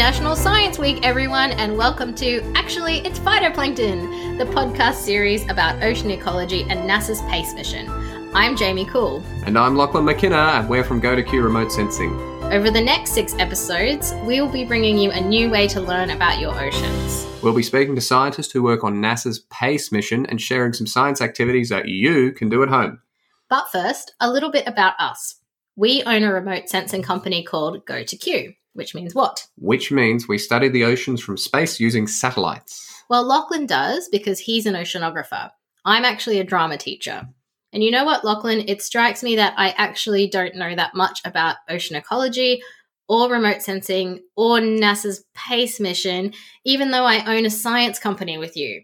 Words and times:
National 0.00 0.34
Science 0.34 0.78
Week, 0.78 0.98
everyone, 1.02 1.50
and 1.52 1.76
welcome 1.76 2.14
to 2.14 2.40
Actually, 2.54 3.00
It's 3.00 3.18
Phytoplankton, 3.18 4.38
the 4.38 4.46
podcast 4.46 4.94
series 4.94 5.46
about 5.50 5.82
ocean 5.82 6.10
ecology 6.10 6.62
and 6.62 6.88
NASA's 6.88 7.20
PACE 7.28 7.52
mission. 7.52 7.86
I'm 8.34 8.56
Jamie 8.56 8.86
Cool. 8.86 9.22
And 9.44 9.58
I'm 9.58 9.76
Lachlan 9.76 10.06
McKinna, 10.06 10.52
and 10.54 10.70
we're 10.70 10.84
from 10.84 11.02
GoToQ 11.02 11.44
Remote 11.44 11.70
Sensing. 11.70 12.18
Over 12.44 12.70
the 12.70 12.80
next 12.80 13.10
six 13.10 13.34
episodes, 13.38 14.14
we 14.24 14.40
will 14.40 14.50
be 14.50 14.64
bringing 14.64 14.96
you 14.96 15.10
a 15.10 15.20
new 15.20 15.50
way 15.50 15.68
to 15.68 15.82
learn 15.82 16.08
about 16.08 16.40
your 16.40 16.58
oceans. 16.58 17.26
We'll 17.42 17.52
be 17.52 17.62
speaking 17.62 17.94
to 17.94 18.00
scientists 18.00 18.52
who 18.52 18.62
work 18.62 18.82
on 18.82 19.02
NASA's 19.02 19.40
PACE 19.50 19.92
mission 19.92 20.24
and 20.24 20.40
sharing 20.40 20.72
some 20.72 20.86
science 20.86 21.20
activities 21.20 21.68
that 21.68 21.88
you 21.88 22.32
can 22.32 22.48
do 22.48 22.62
at 22.62 22.70
home. 22.70 23.02
But 23.50 23.68
first, 23.70 24.14
a 24.18 24.32
little 24.32 24.50
bit 24.50 24.66
about 24.66 24.94
us. 24.98 25.36
We 25.76 26.02
own 26.04 26.22
a 26.22 26.32
remote 26.32 26.70
sensing 26.70 27.02
company 27.02 27.44
called 27.44 27.84
GoToQ, 27.84 28.56
which 28.74 28.94
means 28.94 29.14
what? 29.14 29.46
Which 29.56 29.90
means 29.90 30.28
we 30.28 30.38
study 30.38 30.68
the 30.68 30.84
oceans 30.84 31.20
from 31.20 31.36
space 31.36 31.80
using 31.80 32.06
satellites. 32.06 32.86
Well, 33.08 33.26
Lachlan 33.26 33.66
does 33.66 34.08
because 34.08 34.38
he's 34.38 34.66
an 34.66 34.74
oceanographer. 34.74 35.50
I'm 35.84 36.04
actually 36.04 36.38
a 36.38 36.44
drama 36.44 36.76
teacher. 36.76 37.28
And 37.72 37.82
you 37.82 37.90
know 37.90 38.04
what, 38.04 38.24
Lachlan? 38.24 38.68
It 38.68 38.82
strikes 38.82 39.22
me 39.22 39.36
that 39.36 39.54
I 39.56 39.70
actually 39.70 40.28
don't 40.28 40.56
know 40.56 40.74
that 40.74 40.94
much 40.94 41.20
about 41.24 41.56
ocean 41.68 41.96
ecology 41.96 42.62
or 43.08 43.30
remote 43.30 43.62
sensing 43.62 44.20
or 44.36 44.58
NASA's 44.58 45.24
PACE 45.34 45.80
mission, 45.80 46.32
even 46.64 46.90
though 46.90 47.04
I 47.04 47.36
own 47.36 47.44
a 47.44 47.50
science 47.50 47.98
company 47.98 48.38
with 48.38 48.56
you. 48.56 48.82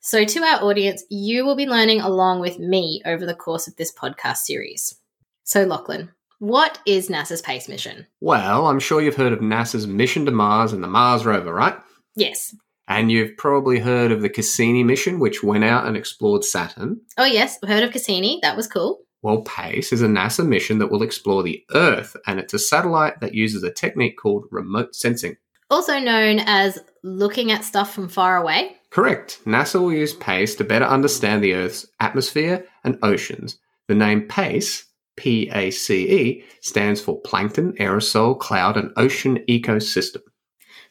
So, 0.00 0.24
to 0.24 0.42
our 0.42 0.62
audience, 0.62 1.04
you 1.10 1.44
will 1.44 1.56
be 1.56 1.66
learning 1.66 2.00
along 2.00 2.40
with 2.40 2.58
me 2.58 3.02
over 3.04 3.26
the 3.26 3.34
course 3.34 3.68
of 3.68 3.76
this 3.76 3.92
podcast 3.92 4.38
series. 4.38 4.96
So, 5.44 5.64
Lachlan, 5.64 6.10
what 6.40 6.80
is 6.86 7.08
NASA's 7.08 7.42
PACE 7.42 7.68
mission? 7.68 8.06
Well, 8.20 8.66
I'm 8.66 8.80
sure 8.80 9.00
you've 9.00 9.14
heard 9.14 9.32
of 9.32 9.38
NASA's 9.38 9.86
mission 9.86 10.24
to 10.24 10.32
Mars 10.32 10.72
and 10.72 10.82
the 10.82 10.88
Mars 10.88 11.24
rover, 11.24 11.54
right? 11.54 11.78
Yes. 12.16 12.54
And 12.88 13.12
you've 13.12 13.36
probably 13.36 13.78
heard 13.78 14.10
of 14.10 14.22
the 14.22 14.28
Cassini 14.28 14.82
mission, 14.82 15.20
which 15.20 15.44
went 15.44 15.64
out 15.64 15.86
and 15.86 15.96
explored 15.96 16.42
Saturn. 16.42 17.00
Oh, 17.16 17.24
yes, 17.24 17.58
I've 17.62 17.68
heard 17.68 17.84
of 17.84 17.92
Cassini. 17.92 18.40
That 18.42 18.56
was 18.56 18.66
cool. 18.66 19.02
Well, 19.22 19.42
PACE 19.42 19.92
is 19.92 20.02
a 20.02 20.08
NASA 20.08 20.46
mission 20.46 20.78
that 20.78 20.90
will 20.90 21.02
explore 21.02 21.42
the 21.42 21.62
Earth, 21.74 22.16
and 22.26 22.40
it's 22.40 22.54
a 22.54 22.58
satellite 22.58 23.20
that 23.20 23.34
uses 23.34 23.62
a 23.62 23.70
technique 23.70 24.16
called 24.16 24.46
remote 24.50 24.94
sensing. 24.94 25.36
Also 25.70 25.98
known 25.98 26.40
as 26.40 26.78
looking 27.04 27.52
at 27.52 27.64
stuff 27.64 27.92
from 27.92 28.08
far 28.08 28.38
away. 28.38 28.76
Correct. 28.88 29.40
NASA 29.44 29.78
will 29.78 29.92
use 29.92 30.14
PACE 30.14 30.56
to 30.56 30.64
better 30.64 30.86
understand 30.86 31.44
the 31.44 31.54
Earth's 31.54 31.86
atmosphere 32.00 32.66
and 32.82 32.98
oceans. 33.02 33.58
The 33.86 33.94
name 33.94 34.26
PACE, 34.26 34.86
P 35.20 35.50
A 35.52 35.70
C 35.70 36.10
E, 36.10 36.44
stands 36.62 36.98
for 36.98 37.20
Plankton, 37.20 37.74
Aerosol, 37.74 38.38
Cloud, 38.38 38.78
and 38.78 38.90
Ocean 38.96 39.38
Ecosystem. 39.50 40.22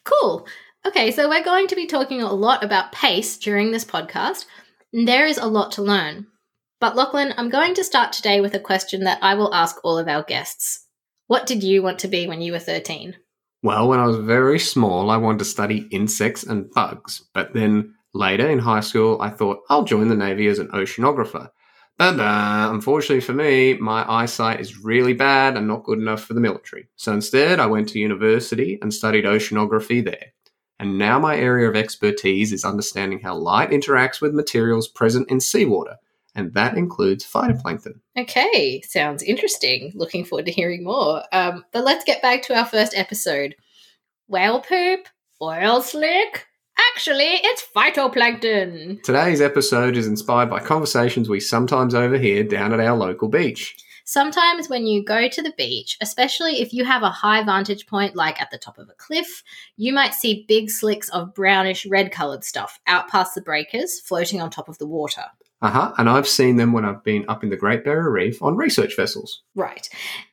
Cool. 0.04 0.46
Okay, 0.86 1.10
so 1.10 1.28
we're 1.28 1.42
going 1.42 1.66
to 1.66 1.74
be 1.74 1.86
talking 1.86 2.22
a 2.22 2.32
lot 2.32 2.62
about 2.62 2.92
pace 2.92 3.36
during 3.36 3.72
this 3.72 3.84
podcast. 3.84 4.46
and 4.92 5.08
There 5.08 5.26
is 5.26 5.36
a 5.36 5.46
lot 5.46 5.72
to 5.72 5.82
learn. 5.82 6.28
But 6.80 6.94
Lachlan, 6.94 7.34
I'm 7.36 7.50
going 7.50 7.74
to 7.74 7.82
start 7.82 8.12
today 8.12 8.40
with 8.40 8.54
a 8.54 8.60
question 8.60 9.02
that 9.02 9.18
I 9.20 9.34
will 9.34 9.52
ask 9.52 9.76
all 9.82 9.98
of 9.98 10.06
our 10.06 10.22
guests. 10.22 10.86
What 11.26 11.46
did 11.46 11.64
you 11.64 11.82
want 11.82 11.98
to 11.98 12.08
be 12.08 12.28
when 12.28 12.40
you 12.40 12.52
were 12.52 12.60
13? 12.60 13.16
Well, 13.64 13.88
when 13.88 13.98
I 13.98 14.06
was 14.06 14.16
very 14.16 14.60
small, 14.60 15.10
I 15.10 15.16
wanted 15.16 15.40
to 15.40 15.44
study 15.44 15.88
insects 15.90 16.44
and 16.44 16.70
bugs. 16.70 17.24
But 17.34 17.52
then 17.52 17.94
later 18.14 18.48
in 18.48 18.60
high 18.60 18.80
school, 18.80 19.20
I 19.20 19.30
thought 19.30 19.58
I'll 19.68 19.84
join 19.84 20.06
the 20.06 20.14
Navy 20.14 20.46
as 20.46 20.60
an 20.60 20.68
oceanographer. 20.68 21.50
But 22.00 22.18
unfortunately 22.18 23.20
for 23.20 23.34
me, 23.34 23.74
my 23.74 24.10
eyesight 24.10 24.58
is 24.58 24.82
really 24.82 25.12
bad 25.12 25.58
and 25.58 25.68
not 25.68 25.84
good 25.84 25.98
enough 25.98 26.22
for 26.24 26.32
the 26.32 26.40
military. 26.40 26.88
So 26.96 27.12
instead, 27.12 27.60
I 27.60 27.66
went 27.66 27.90
to 27.90 27.98
university 27.98 28.78
and 28.80 28.94
studied 28.94 29.26
oceanography 29.26 30.02
there. 30.02 30.32
And 30.78 30.96
now 30.96 31.18
my 31.18 31.36
area 31.36 31.68
of 31.68 31.76
expertise 31.76 32.54
is 32.54 32.64
understanding 32.64 33.20
how 33.20 33.34
light 33.34 33.68
interacts 33.68 34.22
with 34.22 34.32
materials 34.32 34.88
present 34.88 35.30
in 35.30 35.40
seawater, 35.40 35.96
and 36.34 36.54
that 36.54 36.78
includes 36.78 37.30
phytoplankton. 37.30 38.00
Okay, 38.16 38.80
sounds 38.80 39.22
interesting. 39.22 39.92
Looking 39.94 40.24
forward 40.24 40.46
to 40.46 40.52
hearing 40.52 40.82
more. 40.82 41.22
Um, 41.32 41.66
but 41.70 41.84
let's 41.84 42.04
get 42.04 42.22
back 42.22 42.40
to 42.44 42.56
our 42.56 42.64
first 42.64 42.96
episode. 42.96 43.56
Whale 44.26 44.62
poop? 44.62 45.00
Oil 45.42 45.82
slick? 45.82 46.46
Actually, 46.88 47.40
it's 47.42 47.66
phytoplankton. 47.74 49.02
Today's 49.02 49.40
episode 49.40 49.96
is 49.96 50.06
inspired 50.06 50.50
by 50.50 50.60
conversations 50.60 51.28
we 51.28 51.40
sometimes 51.40 51.94
overhear 51.94 52.44
down 52.44 52.72
at 52.72 52.80
our 52.80 52.96
local 52.96 53.28
beach. 53.28 53.76
Sometimes, 54.04 54.68
when 54.68 54.86
you 54.86 55.04
go 55.04 55.28
to 55.28 55.42
the 55.42 55.52
beach, 55.56 55.96
especially 56.00 56.60
if 56.60 56.72
you 56.72 56.84
have 56.84 57.02
a 57.02 57.10
high 57.10 57.44
vantage 57.44 57.86
point, 57.86 58.16
like 58.16 58.40
at 58.40 58.50
the 58.50 58.58
top 58.58 58.78
of 58.78 58.88
a 58.88 58.94
cliff, 58.94 59.42
you 59.76 59.92
might 59.92 60.14
see 60.14 60.44
big 60.48 60.70
slicks 60.70 61.08
of 61.10 61.34
brownish 61.34 61.86
red 61.86 62.12
coloured 62.12 62.44
stuff 62.44 62.80
out 62.86 63.08
past 63.08 63.34
the 63.34 63.40
breakers 63.40 64.00
floating 64.00 64.40
on 64.40 64.50
top 64.50 64.68
of 64.68 64.78
the 64.78 64.86
water. 64.86 65.24
Uh 65.62 65.70
huh. 65.70 65.92
And 65.98 66.08
I've 66.08 66.28
seen 66.28 66.56
them 66.56 66.72
when 66.72 66.84
I've 66.84 67.04
been 67.04 67.24
up 67.28 67.44
in 67.44 67.50
the 67.50 67.56
Great 67.56 67.84
Barrier 67.84 68.10
Reef 68.10 68.42
on 68.42 68.56
research 68.56 68.96
vessels. 68.96 69.42
Right. 69.54 69.88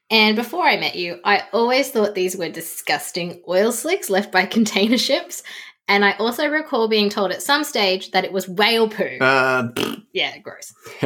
And 0.10 0.36
before 0.36 0.64
I 0.64 0.78
met 0.78 0.96
you, 0.96 1.20
I 1.26 1.44
always 1.52 1.92
thought 1.92 2.16
these 2.16 2.38
were 2.38 2.50
disgusting 2.50 3.44
oil 3.48 3.72
slicks 3.72 4.10
left 4.10 4.32
by 4.32 4.46
container 4.58 4.98
ships. 4.98 5.44
And 5.90 6.04
I 6.04 6.12
also 6.14 6.48
recall 6.50 6.88
being 6.88 7.10
told 7.10 7.32
at 7.32 7.42
some 7.42 7.64
stage 7.64 8.12
that 8.12 8.26
it 8.26 8.34
was 8.34 8.48
whale 8.48 8.90
poo. 8.90 9.18
Uh, 9.22 9.70
yeah, 10.12 10.38
gross. 10.40 10.74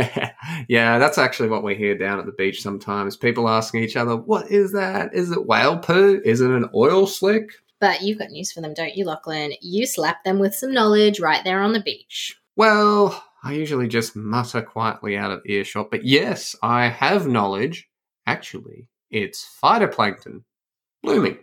yeah, 0.68 0.98
that's 0.98 1.20
actually 1.20 1.50
what 1.50 1.64
we 1.64 1.76
hear 1.76 1.96
down 1.96 2.20
at 2.20 2.26
the 2.26 2.32
beach 2.32 2.64
sometimes. 2.64 3.16
People 3.16 3.48
asking 3.48 3.84
each 3.84 3.96
other, 3.96 4.16
what 4.16 4.50
is 4.50 4.72
that? 4.72 5.14
Is 5.14 5.32
it 5.32 5.46
whale 5.46 5.78
poo? 5.78 6.20
Is 6.26 6.42
it 6.42 6.50
an 6.50 6.68
oil 6.74 7.06
slick? 7.06 7.52
But 7.80 8.02
you've 8.02 8.20
got 8.20 8.30
news 8.30 8.52
for 8.52 8.62
them, 8.62 8.74
don't 8.74 8.96
you, 8.96 9.06
Lachlan? 9.06 9.54
You 9.62 9.86
slap 9.86 10.24
them 10.24 10.40
with 10.40 10.56
some 10.56 10.74
knowledge 10.74 11.20
right 11.20 11.44
there 11.44 11.62
on 11.62 11.74
the 11.74 11.80
beach. 11.80 12.38
Well, 12.56 13.24
I 13.44 13.54
usually 13.54 13.88
just 13.88 14.16
mutter 14.16 14.62
quietly 14.62 15.18
out 15.18 15.32
of 15.32 15.42
earshot, 15.46 15.90
but 15.90 16.06
yes, 16.06 16.56
I 16.62 16.88
have 16.88 17.28
knowledge. 17.28 17.88
Actually, 18.28 18.88
it's 19.10 19.48
phytoplankton 19.64 20.44
blooming. 21.02 21.40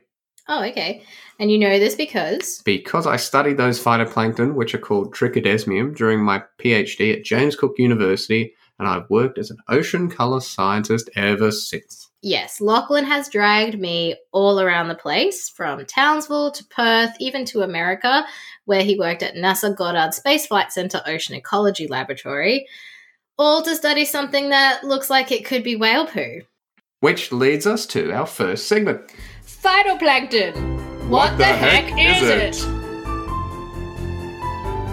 Oh, 0.49 0.65
okay. 0.65 1.03
And 1.39 1.53
you 1.53 1.59
know 1.59 1.79
this 1.79 1.95
because? 1.95 2.63
Because 2.65 3.07
I 3.07 3.17
studied 3.17 3.59
those 3.59 3.83
phytoplankton, 3.83 4.55
which 4.55 4.75
are 4.75 4.79
called 4.79 5.15
trichodesmium, 5.15 5.95
during 5.95 6.21
my 6.21 6.43
PhD 6.59 7.15
at 7.15 7.25
James 7.25 7.55
Cook 7.55 7.75
University, 7.79 8.55
and 8.79 8.89
I've 8.89 9.09
worked 9.11 9.39
as 9.39 9.51
an 9.51 9.59
ocean 9.69 10.11
colour 10.11 10.41
scientist 10.41 11.11
ever 11.17 11.51
since. 11.51 12.11
Yes, 12.23 12.61
Lachlan 12.61 13.05
has 13.05 13.29
dragged 13.29 13.79
me 13.79 14.17
all 14.33 14.61
around 14.61 14.89
the 14.89 14.95
place, 14.95 15.49
from 15.49 15.85
Townsville 15.85 16.51
to 16.53 16.65
Perth, 16.65 17.13
even 17.21 17.45
to 17.47 17.63
America, 17.63 18.27
where 18.65 18.83
he 18.83 18.99
worked 18.99 19.23
at 19.23 19.35
NASA 19.35 19.77
Goddard 19.77 20.15
Space 20.15 20.47
Flight 20.47 20.73
Center 20.73 21.01
Ocean 21.07 21.37
Ecology 21.37 21.87
Laboratory, 21.87 22.67
all 23.37 23.63
to 23.63 23.77
study 23.77 24.05
something 24.05 24.49
that 24.49 24.83
looks 24.83 25.11
like 25.11 25.31
it 25.31 25.45
could 25.45 25.63
be 25.63 25.77
whale 25.77 26.07
poo. 26.07 26.41
Which 27.01 27.31
leads 27.31 27.67
us 27.67 27.87
to 27.87 28.11
our 28.13 28.27
first 28.27 28.67
segment. 28.67 29.13
Phytoplankton! 29.63 31.09
What, 31.09 31.37
the, 31.37 31.45
heck, 31.45 31.91
is, 31.99 32.23
it? 32.23 32.55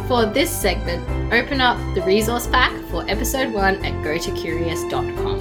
For 0.07 0.25
this 0.25 0.49
segment, 0.49 1.07
open 1.31 1.61
up 1.61 1.77
the 1.93 2.01
resource 2.01 2.47
pack 2.47 2.73
for 2.89 3.07
episode 3.07 3.53
1 3.53 3.85
at 3.85 3.93
gotocurious.com. 4.03 5.39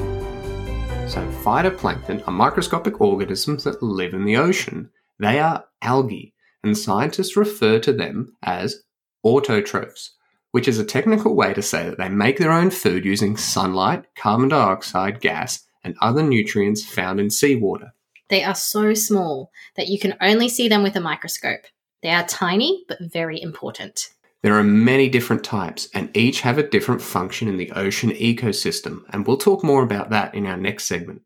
So, 1.08 1.26
phytoplankton 1.42 2.28
are 2.28 2.32
microscopic 2.32 3.00
organisms 3.00 3.64
that 3.64 3.82
live 3.82 4.12
in 4.12 4.26
the 4.26 4.36
ocean. 4.36 4.90
They 5.18 5.38
are 5.38 5.64
algae, 5.80 6.34
and 6.62 6.76
scientists 6.76 7.34
refer 7.34 7.78
to 7.78 7.94
them 7.94 8.36
as 8.42 8.82
autotrophs, 9.24 10.10
which 10.50 10.68
is 10.68 10.78
a 10.78 10.84
technical 10.84 11.34
way 11.34 11.54
to 11.54 11.62
say 11.62 11.88
that 11.88 11.96
they 11.96 12.10
make 12.10 12.36
their 12.36 12.52
own 12.52 12.68
food 12.68 13.06
using 13.06 13.38
sunlight, 13.38 14.04
carbon 14.16 14.50
dioxide 14.50 15.22
gas, 15.22 15.64
and 15.82 15.96
other 16.02 16.22
nutrients 16.22 16.84
found 16.84 17.20
in 17.20 17.30
seawater. 17.30 17.93
They 18.28 18.42
are 18.42 18.54
so 18.54 18.94
small 18.94 19.50
that 19.76 19.88
you 19.88 19.98
can 19.98 20.14
only 20.20 20.48
see 20.48 20.68
them 20.68 20.82
with 20.82 20.96
a 20.96 21.00
microscope. 21.00 21.60
They 22.02 22.10
are 22.10 22.26
tiny 22.26 22.84
but 22.88 22.98
very 23.00 23.40
important. 23.40 24.10
There 24.42 24.58
are 24.58 24.62
many 24.62 25.08
different 25.08 25.42
types, 25.42 25.88
and 25.94 26.14
each 26.14 26.42
have 26.42 26.58
a 26.58 26.68
different 26.68 27.00
function 27.00 27.48
in 27.48 27.56
the 27.56 27.72
ocean 27.72 28.10
ecosystem, 28.10 29.02
and 29.08 29.26
we'll 29.26 29.38
talk 29.38 29.64
more 29.64 29.82
about 29.82 30.10
that 30.10 30.34
in 30.34 30.44
our 30.44 30.58
next 30.58 30.84
segment. 30.84 31.22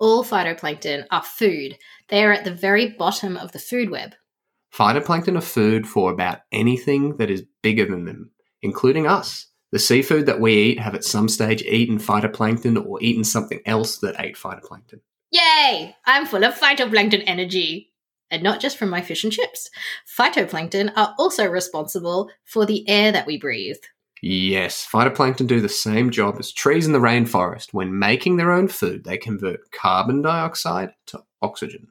All 0.00 0.24
phytoplankton 0.24 1.04
are 1.12 1.22
food. 1.22 1.78
They 2.08 2.24
are 2.24 2.32
at 2.32 2.44
the 2.44 2.54
very 2.54 2.88
bottom 2.88 3.36
of 3.36 3.52
the 3.52 3.60
food 3.60 3.90
web. 3.90 4.14
Phytoplankton 4.74 5.36
are 5.36 5.42
food 5.42 5.86
for 5.86 6.10
about 6.10 6.38
anything 6.50 7.18
that 7.18 7.30
is 7.30 7.44
bigger 7.62 7.86
than 7.86 8.04
them, 8.04 8.30
including 8.62 9.06
us. 9.06 9.46
The 9.72 9.78
seafood 9.78 10.26
that 10.26 10.40
we 10.40 10.54
eat 10.54 10.80
have 10.80 10.96
at 10.96 11.04
some 11.04 11.28
stage 11.28 11.62
eaten 11.62 11.98
phytoplankton 11.98 12.84
or 12.84 12.98
eaten 13.00 13.22
something 13.22 13.60
else 13.64 13.98
that 13.98 14.16
ate 14.18 14.36
phytoplankton. 14.36 15.00
Yay! 15.30 15.94
I'm 16.06 16.26
full 16.26 16.44
of 16.44 16.58
phytoplankton 16.58 17.22
energy. 17.26 17.92
And 18.30 18.42
not 18.42 18.60
just 18.60 18.78
from 18.78 18.90
my 18.90 19.00
fish 19.00 19.24
and 19.24 19.32
chips. 19.32 19.70
Phytoplankton 20.18 20.92
are 20.96 21.14
also 21.18 21.46
responsible 21.46 22.30
for 22.44 22.64
the 22.64 22.88
air 22.88 23.10
that 23.10 23.26
we 23.26 23.38
breathe. 23.38 23.78
Yes, 24.22 24.86
phytoplankton 24.92 25.46
do 25.46 25.60
the 25.60 25.68
same 25.68 26.10
job 26.10 26.36
as 26.38 26.52
trees 26.52 26.86
in 26.86 26.92
the 26.92 26.98
rainforest. 26.98 27.72
When 27.72 27.98
making 27.98 28.36
their 28.36 28.52
own 28.52 28.68
food, 28.68 29.04
they 29.04 29.16
convert 29.16 29.70
carbon 29.72 30.22
dioxide 30.22 30.90
to 31.06 31.22
oxygen. 31.42 31.88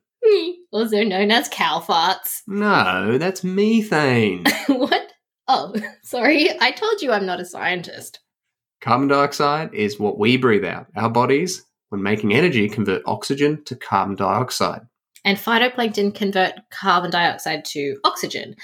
also 0.72 1.04
known 1.04 1.32
as 1.32 1.50
cow 1.50 1.80
farts. 1.86 2.42
No, 2.46 3.18
that's 3.18 3.44
methane. 3.44 4.44
what? 4.68 5.12
Oh, 5.48 5.74
sorry. 6.04 6.50
I 6.62 6.72
told 6.72 7.02
you 7.02 7.12
I'm 7.12 7.26
not 7.26 7.42
a 7.42 7.46
scientist. 7.46 8.20
Carbon 8.82 9.08
dioxide 9.08 9.74
is 9.74 10.00
what 10.00 10.20
we 10.20 10.38
breathe 10.38 10.64
out. 10.64 10.88
Our 10.96 11.10
bodies, 11.10 11.66
when 11.90 12.02
making 12.02 12.34
energy, 12.34 12.70
convert 12.70 13.02
oxygen 13.06 13.64
to 13.66 13.76
carbon 13.76 14.16
dioxide. 14.16 14.82
And 15.26 15.38
phytoplankton 15.38 16.16
convert 16.16 16.54
carbon 16.70 17.12
dioxide 17.12 17.66
to 17.66 17.98
oxygen. 18.04 18.56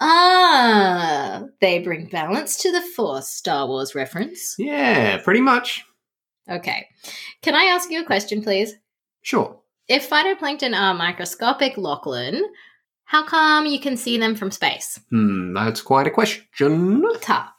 Ah, 0.00 1.44
they 1.60 1.80
bring 1.80 2.06
balance 2.06 2.56
to 2.58 2.70
the 2.70 2.82
Force, 2.82 3.28
Star 3.28 3.66
Wars 3.66 3.94
reference. 3.94 4.54
Yeah, 4.58 5.18
pretty 5.18 5.40
much. 5.40 5.84
Okay. 6.48 6.86
Can 7.42 7.54
I 7.54 7.64
ask 7.64 7.90
you 7.90 8.00
a 8.00 8.06
question, 8.06 8.42
please? 8.42 8.74
Sure. 9.22 9.58
If 9.88 10.08
phytoplankton 10.08 10.78
are 10.78 10.94
microscopic, 10.94 11.76
Lachlan, 11.76 12.42
how 13.04 13.24
come 13.24 13.66
you 13.66 13.80
can 13.80 13.96
see 13.96 14.18
them 14.18 14.34
from 14.34 14.50
space? 14.50 15.00
Hmm, 15.10 15.54
that's 15.54 15.80
quite 15.80 16.06
a 16.06 16.10
question. 16.10 17.02
Ta. 17.20 17.52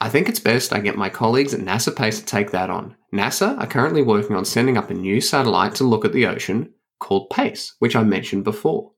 I 0.00 0.08
think 0.08 0.28
it's 0.28 0.40
best 0.40 0.72
I 0.72 0.80
get 0.80 0.96
my 0.96 1.08
colleagues 1.08 1.54
at 1.54 1.60
NASA 1.60 1.94
Pace 1.94 2.20
to 2.20 2.26
take 2.26 2.50
that 2.50 2.70
on. 2.70 2.96
NASA 3.12 3.58
are 3.58 3.66
currently 3.66 4.02
working 4.02 4.36
on 4.36 4.44
sending 4.44 4.76
up 4.76 4.90
a 4.90 4.94
new 4.94 5.20
satellite 5.20 5.74
to 5.76 5.84
look 5.84 6.04
at 6.04 6.12
the 6.12 6.26
ocean 6.26 6.72
called 6.98 7.30
PACE, 7.30 7.74
which 7.78 7.96
I 7.96 8.02
mentioned 8.02 8.44
before. 8.44 8.92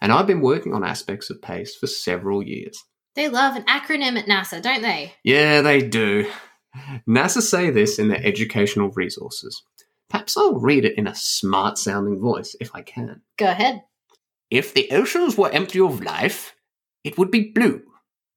And 0.00 0.12
I've 0.12 0.26
been 0.26 0.40
working 0.40 0.74
on 0.74 0.84
aspects 0.84 1.30
of 1.30 1.40
PACE 1.40 1.76
for 1.76 1.86
several 1.86 2.42
years. 2.42 2.82
They 3.16 3.28
love 3.28 3.56
an 3.56 3.64
acronym 3.64 4.18
at 4.18 4.26
NASA, 4.26 4.60
don't 4.60 4.82
they? 4.82 5.14
Yeah, 5.22 5.62
they 5.62 5.80
do. 5.80 6.30
NASA 7.08 7.40
say 7.40 7.70
this 7.70 7.98
in 7.98 8.08
their 8.08 8.24
educational 8.24 8.90
resources. 8.90 9.62
Perhaps 10.10 10.36
I'll 10.36 10.60
read 10.60 10.84
it 10.84 10.98
in 10.98 11.06
a 11.06 11.14
smart 11.14 11.78
sounding 11.78 12.20
voice 12.20 12.54
if 12.60 12.70
I 12.74 12.82
can. 12.82 13.22
Go 13.38 13.46
ahead. 13.46 13.82
If 14.50 14.74
the 14.74 14.90
oceans 14.90 15.36
were 15.36 15.50
empty 15.50 15.80
of 15.80 16.02
life, 16.02 16.54
it 17.02 17.16
would 17.16 17.30
be 17.30 17.52
blue. 17.52 17.82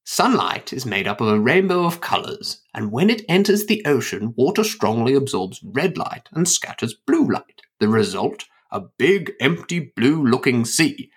Sunlight 0.10 0.72
is 0.72 0.86
made 0.86 1.06
up 1.06 1.20
of 1.20 1.28
a 1.28 1.38
rainbow 1.38 1.84
of 1.84 2.00
colors, 2.00 2.62
and 2.74 2.94
when 2.94 3.10
it 3.10 3.26
enters 3.28 3.66
the 3.66 3.84
ocean, 3.86 4.34
water 4.38 4.64
strongly 4.64 5.14
absorbs 5.14 5.62
red 5.62 5.98
light 5.98 6.30
and 6.32 6.48
scatters 6.48 6.94
blue 6.94 7.28
light. 7.30 7.62
The 7.82 7.90
result? 7.90 8.46
A 8.72 8.84
big, 8.98 9.34
empty, 9.42 9.92
blue 9.98 10.26
looking 10.26 10.64
sea. 10.64 11.12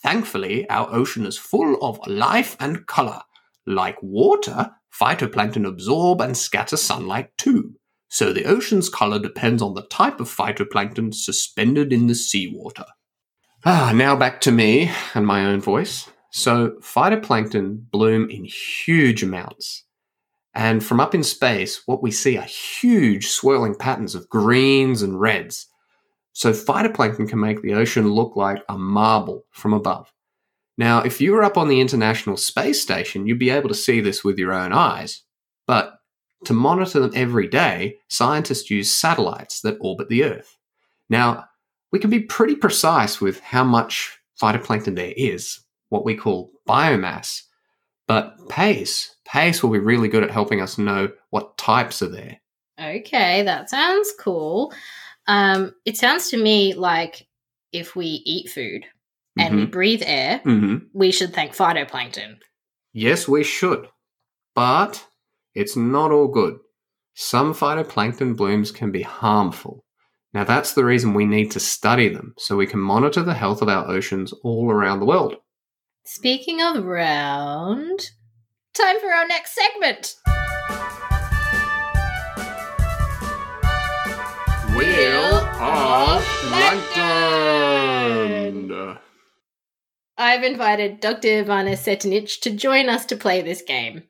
Thankfully, 0.00 0.64
our 0.70 0.88
ocean 0.94 1.26
is 1.26 1.36
full 1.36 1.76
of 1.82 1.98
life 2.06 2.56
and 2.60 2.86
color. 2.86 3.22
Like 3.66 4.00
water, 4.00 4.70
phytoplankton 4.96 5.66
absorb 5.66 6.20
and 6.20 6.36
scatter 6.36 6.76
sunlight 6.76 7.36
too. 7.36 7.74
So 8.08 8.32
the 8.32 8.44
ocean's 8.44 8.88
color 8.88 9.18
depends 9.18 9.60
on 9.60 9.74
the 9.74 9.88
type 9.88 10.20
of 10.20 10.30
phytoplankton 10.30 11.14
suspended 11.14 11.92
in 11.92 12.06
the 12.06 12.14
seawater. 12.14 12.86
Ah, 13.64 13.90
now 13.92 14.14
back 14.14 14.40
to 14.42 14.52
me 14.52 14.92
and 15.14 15.26
my 15.26 15.44
own 15.44 15.60
voice. 15.60 16.08
So, 16.36 16.72
phytoplankton 16.82 17.90
bloom 17.90 18.28
in 18.28 18.44
huge 18.44 19.22
amounts. 19.22 19.84
And 20.52 20.84
from 20.84 21.00
up 21.00 21.14
in 21.14 21.22
space, 21.22 21.80
what 21.86 22.02
we 22.02 22.10
see 22.10 22.36
are 22.36 22.44
huge 22.44 23.28
swirling 23.28 23.74
patterns 23.74 24.14
of 24.14 24.28
greens 24.28 25.00
and 25.00 25.18
reds. 25.18 25.68
So, 26.34 26.52
phytoplankton 26.52 27.26
can 27.26 27.40
make 27.40 27.62
the 27.62 27.72
ocean 27.72 28.10
look 28.10 28.36
like 28.36 28.62
a 28.68 28.76
marble 28.76 29.46
from 29.50 29.72
above. 29.72 30.12
Now, 30.76 31.00
if 31.00 31.22
you 31.22 31.32
were 31.32 31.42
up 31.42 31.56
on 31.56 31.68
the 31.68 31.80
International 31.80 32.36
Space 32.36 32.82
Station, 32.82 33.26
you'd 33.26 33.38
be 33.38 33.48
able 33.48 33.70
to 33.70 33.74
see 33.74 34.02
this 34.02 34.22
with 34.22 34.38
your 34.38 34.52
own 34.52 34.74
eyes. 34.74 35.22
But 35.66 35.94
to 36.44 36.52
monitor 36.52 37.00
them 37.00 37.12
every 37.14 37.48
day, 37.48 37.96
scientists 38.08 38.70
use 38.70 38.92
satellites 38.92 39.62
that 39.62 39.78
orbit 39.80 40.10
the 40.10 40.24
Earth. 40.24 40.58
Now, 41.08 41.46
we 41.92 41.98
can 41.98 42.10
be 42.10 42.20
pretty 42.20 42.56
precise 42.56 43.22
with 43.22 43.40
how 43.40 43.64
much 43.64 44.18
phytoplankton 44.38 44.96
there 44.96 45.14
is, 45.16 45.60
what 45.88 46.04
we 46.04 46.16
call 46.16 46.50
biomass. 46.68 47.42
But 48.06 48.48
PACE, 48.48 49.16
PACE 49.24 49.62
will 49.62 49.70
be 49.70 49.78
really 49.78 50.08
good 50.08 50.22
at 50.22 50.30
helping 50.30 50.60
us 50.60 50.78
know 50.78 51.10
what 51.30 51.58
types 51.58 52.02
are 52.02 52.08
there. 52.08 52.40
Okay, 52.80 53.42
that 53.42 53.70
sounds 53.70 54.12
cool. 54.18 54.72
Um, 55.26 55.74
it 55.84 55.96
sounds 55.96 56.30
to 56.30 56.36
me 56.36 56.74
like 56.74 57.26
if 57.72 57.96
we 57.96 58.22
eat 58.24 58.48
food 58.50 58.84
and 59.38 59.56
we 59.56 59.66
Mhm. 59.66 59.70
breathe 59.70 60.02
air, 60.04 60.40
Mhm. 60.44 60.86
we 60.92 61.10
should 61.10 61.34
thank 61.34 61.54
phytoplankton. 61.56 62.38
Yes, 62.92 63.26
we 63.26 63.42
should. 63.42 63.88
But 64.54 65.06
it's 65.54 65.76
not 65.76 66.12
all 66.12 66.28
good. 66.28 66.58
Some 67.14 67.54
phytoplankton 67.54 68.36
blooms 68.36 68.70
can 68.70 68.92
be 68.92 69.02
harmful. 69.02 69.84
Now, 70.32 70.44
that's 70.44 70.74
the 70.74 70.84
reason 70.84 71.14
we 71.14 71.24
need 71.24 71.50
to 71.52 71.60
study 71.60 72.08
them 72.08 72.34
so 72.38 72.56
we 72.56 72.66
can 72.66 72.80
monitor 72.80 73.22
the 73.22 73.34
health 73.34 73.62
of 73.62 73.68
our 73.68 73.88
oceans 73.88 74.32
all 74.44 74.70
around 74.70 75.00
the 75.00 75.06
world. 75.06 75.36
Speaking 76.08 76.62
of 76.62 76.84
round, 76.84 78.10
time 78.74 79.00
for 79.00 79.12
our 79.12 79.26
next 79.26 79.56
segment. 79.56 80.14
Wheel 84.76 85.34
of 85.60 86.22
Plankton. 87.02 88.98
I've 90.16 90.44
invited 90.44 91.00
Dr. 91.00 91.42
Ivana 91.42 91.72
Cetinić 91.72 92.38
to 92.42 92.52
join 92.52 92.88
us 92.88 93.04
to 93.06 93.16
play 93.16 93.42
this 93.42 93.62
game. 93.62 94.04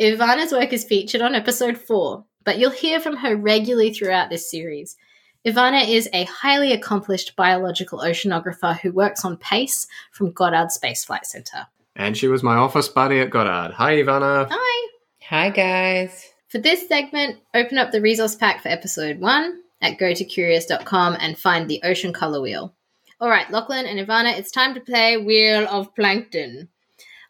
Ivana's 0.00 0.50
work 0.50 0.72
is 0.72 0.84
featured 0.84 1.20
on 1.20 1.34
episode 1.34 1.76
4, 1.76 2.24
but 2.42 2.58
you'll 2.58 2.70
hear 2.70 3.00
from 3.00 3.16
her 3.18 3.36
regularly 3.36 3.92
throughout 3.92 4.30
this 4.30 4.50
series. 4.50 4.96
Ivana 5.46 5.86
is 5.86 6.08
a 6.14 6.24
highly 6.24 6.72
accomplished 6.72 7.36
biological 7.36 7.98
oceanographer 7.98 8.80
who 8.80 8.92
works 8.92 9.26
on 9.26 9.36
PACE 9.36 9.86
from 10.10 10.32
Goddard 10.32 10.72
Space 10.72 11.04
Flight 11.04 11.26
Center. 11.26 11.66
And 11.94 12.16
she 12.16 12.28
was 12.28 12.42
my 12.42 12.54
office 12.54 12.88
buddy 12.88 13.20
at 13.20 13.28
Goddard. 13.28 13.74
Hi, 13.74 13.96
Ivana. 13.96 14.48
Hi! 14.50 14.88
Hi, 15.28 15.50
guys. 15.50 16.24
For 16.48 16.56
this 16.56 16.88
segment, 16.88 17.40
open 17.52 17.76
up 17.76 17.92
the 17.92 18.00
resource 18.00 18.34
pack 18.34 18.62
for 18.62 18.68
episode 18.68 19.20
1 19.20 19.60
at 19.82 19.98
gotocurious.com 19.98 21.18
and 21.20 21.38
find 21.38 21.68
the 21.68 21.80
ocean 21.84 22.14
color 22.14 22.40
wheel. 22.40 22.74
All 23.20 23.28
right, 23.28 23.50
Lachlan 23.50 23.84
and 23.84 23.98
Ivana, 23.98 24.38
it's 24.38 24.50
time 24.50 24.72
to 24.72 24.80
play 24.80 25.18
Wheel 25.18 25.68
of 25.68 25.94
Plankton. 25.94 26.68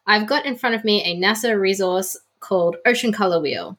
I've 0.07 0.27
got 0.27 0.45
in 0.45 0.55
front 0.55 0.75
of 0.75 0.85
me 0.85 1.03
a 1.03 1.19
NASA 1.19 1.59
resource 1.59 2.15
called 2.39 2.77
Ocean 2.85 3.11
Color 3.11 3.41
Wheel. 3.41 3.77